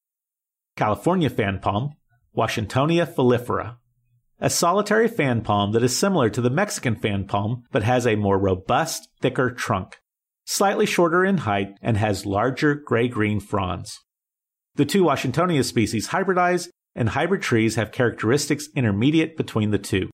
California 0.75 1.29
fan 1.29 1.59
palm, 1.59 1.91
Washingtonia 2.35 3.05
filifera, 3.05 3.77
a 4.39 4.49
solitary 4.49 5.07
fan 5.07 5.41
palm 5.41 5.71
that 5.73 5.83
is 5.83 5.95
similar 5.95 6.29
to 6.29 6.41
the 6.41 6.49
Mexican 6.49 6.95
fan 6.95 7.25
palm 7.25 7.63
but 7.71 7.83
has 7.83 8.07
a 8.07 8.15
more 8.15 8.39
robust, 8.39 9.07
thicker 9.21 9.51
trunk, 9.51 9.97
slightly 10.51 10.85
shorter 10.85 11.23
in 11.23 11.37
height, 11.37 11.77
and 11.81 11.95
has 11.95 12.25
larger 12.25 12.75
gray 12.75 13.07
green 13.07 13.39
fronds. 13.39 14.01
The 14.75 14.83
two 14.83 15.03
Washingtonia 15.03 15.63
species 15.63 16.09
hybridize, 16.09 16.67
and 16.93 17.07
hybrid 17.07 17.41
trees 17.41 17.75
have 17.75 17.93
characteristics 17.93 18.67
intermediate 18.75 19.37
between 19.37 19.71
the 19.71 19.77
two. 19.77 20.09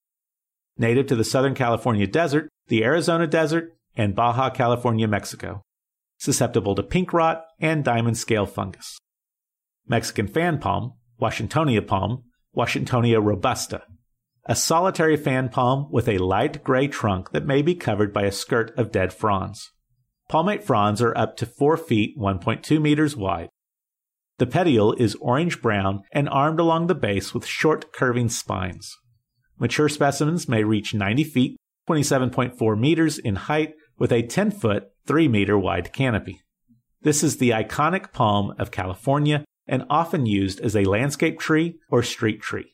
Native 0.78 1.08
to 1.08 1.16
the 1.16 1.24
Southern 1.24 1.56
California 1.56 2.06
desert, 2.06 2.50
the 2.68 2.84
Arizona 2.84 3.26
desert, 3.26 3.74
and 3.96 4.14
Baja 4.14 4.52
California, 4.52 5.08
Mexico, 5.08 5.64
susceptible 6.20 6.76
to 6.76 6.84
pink 6.84 7.14
rot 7.14 7.44
and 7.60 7.84
diamond 7.84 8.16
scale 8.16 8.46
fungus. 8.46 9.00
Mexican 9.88 10.28
fan 10.28 10.60
palm, 10.60 10.94
Washingtonia 11.20 11.86
palm, 11.86 12.26
Washingtonia 12.56 13.24
robusta, 13.24 13.82
a 14.46 14.56
solitary 14.56 15.18
fan 15.18 15.50
palm 15.50 15.88
with 15.90 16.08
a 16.08 16.20
light 16.20 16.64
gray 16.64 16.88
trunk 16.88 17.32
that 17.32 17.48
may 17.48 17.64
be 17.64 17.74
covered 17.74 18.14
by 18.14 18.22
a 18.24 18.32
skirt 18.32 18.72
of 18.78 18.92
dead 18.92 19.12
fronds. 19.12 19.72
Palmate 20.30 20.64
fronds 20.64 21.02
are 21.02 21.18
up 21.18 21.38
to 21.38 21.46
4 21.46 21.78
feet 21.78 22.18
1.2 22.18 22.82
meters 22.82 23.16
wide. 23.16 23.50
The 24.40 24.46
petiole 24.46 24.94
is 24.94 25.16
orange 25.16 25.62
brown 25.62 26.04
and 26.12 26.28
armed 26.28 26.60
along 26.60 26.88
the 26.88 26.96
base 26.96 27.34
with 27.34 27.46
short 27.46 27.94
curving 27.94 28.30
spines. 28.30 28.96
Mature 29.58 29.90
specimens 29.90 30.50
may 30.50 30.64
reach 30.64 30.94
90 30.94 31.24
feet, 31.24 31.58
27.4 31.90 32.80
meters 32.80 33.18
in 33.18 33.36
height 33.36 33.74
with 33.98 34.12
a 34.12 34.22
10 34.22 34.52
foot, 34.52 34.90
3 35.06 35.30
meter 35.30 35.58
wide 35.58 35.94
canopy. 35.94 36.42
This 37.02 37.24
is 37.24 37.38
the 37.38 37.52
iconic 37.52 38.12
palm 38.12 38.54
of 38.60 38.70
California 38.70 39.46
and 39.66 39.86
often 39.90 40.26
used 40.26 40.60
as 40.60 40.76
a 40.76 40.84
landscape 40.84 41.40
tree 41.40 41.80
or 41.90 42.04
street 42.04 42.42
tree. 42.42 42.74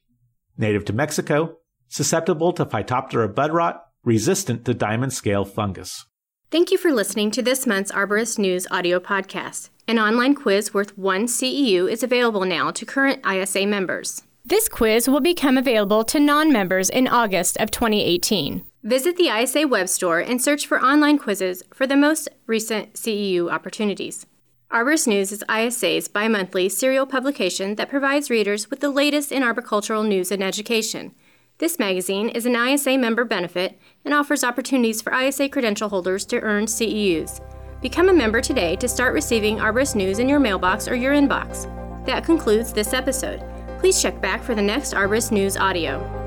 Native 0.58 0.86
to 0.86 0.94
Mexico, 0.94 1.58
susceptible 1.88 2.52
to 2.54 2.66
Phytophthora 2.66 3.34
bud 3.34 3.52
rot, 3.52 3.84
resistant 4.04 4.66
to 4.66 4.74
diamond 4.74 5.14
scale 5.14 5.46
fungus. 5.46 6.06
Thank 6.54 6.70
you 6.70 6.78
for 6.78 6.94
listening 6.94 7.32
to 7.32 7.42
this 7.42 7.66
month's 7.66 7.92
Arborist 7.92 8.38
News 8.38 8.68
audio 8.70 9.00
podcast. 9.00 9.70
An 9.88 9.98
online 9.98 10.36
quiz 10.36 10.72
worth 10.72 10.96
one 10.96 11.26
CEU 11.26 11.90
is 11.92 12.04
available 12.04 12.46
now 12.46 12.70
to 12.70 12.86
current 12.86 13.26
ISA 13.26 13.66
members. 13.66 14.22
This 14.46 14.70
quiz 14.70 15.10
will 15.10 15.20
become 15.20 15.58
available 15.58 16.04
to 16.04 16.20
non 16.20 16.54
members 16.54 16.92
in 16.92 17.08
August 17.08 17.58
of 17.58 17.72
2018. 17.72 18.64
Visit 18.84 19.18
the 19.18 19.30
ISA 19.36 19.68
web 19.68 19.90
store 19.90 20.20
and 20.20 20.40
search 20.40 20.68
for 20.68 20.80
online 20.80 21.18
quizzes 21.18 21.64
for 21.74 21.88
the 21.88 21.98
most 21.98 22.30
recent 22.46 22.94
CEU 22.94 23.52
opportunities. 23.52 24.28
Arborist 24.72 25.08
News 25.08 25.32
is 25.32 25.44
ISA's 25.52 26.08
bi 26.08 26.28
monthly 26.28 26.70
serial 26.70 27.08
publication 27.08 27.78
that 27.78 27.90
provides 27.90 28.30
readers 28.30 28.70
with 28.70 28.80
the 28.80 28.92
latest 28.92 29.32
in 29.32 29.42
arboricultural 29.42 30.08
news 30.08 30.32
and 30.32 30.44
education. 30.44 31.16
This 31.64 31.80
magazine 31.80 32.28
is 32.28 32.46
an 32.46 32.58
ISA 32.58 32.98
member 32.98 33.24
benefit 33.24 33.80
and 34.04 34.14
offers 34.14 34.44
opportunities 34.44 35.02
for 35.02 35.14
ISA 35.14 35.48
credential 35.48 35.88
holders 35.88 36.26
to 36.26 36.42
earn 36.42 36.66
CEUs. 36.66 37.40
Become 37.82 38.10
a 38.10 38.14
member 38.14 38.42
today 38.42 38.76
to 38.76 38.90
start 38.90 39.14
receiving 39.14 39.60
Arborist 39.60 39.96
News 39.96 40.20
in 40.20 40.28
your 40.28 40.42
mailbox 40.42 40.90
or 40.90 40.96
your 40.96 41.14
inbox. 41.14 41.64
That 42.06 42.26
concludes 42.26 42.74
this 42.74 42.92
episode. 42.92 43.42
Please 43.80 44.02
check 44.02 44.20
back 44.20 44.44
for 44.44 44.56
the 44.56 44.62
next 44.62 44.94
Arborist 44.94 45.32
News 45.32 45.56
audio. 45.56 46.23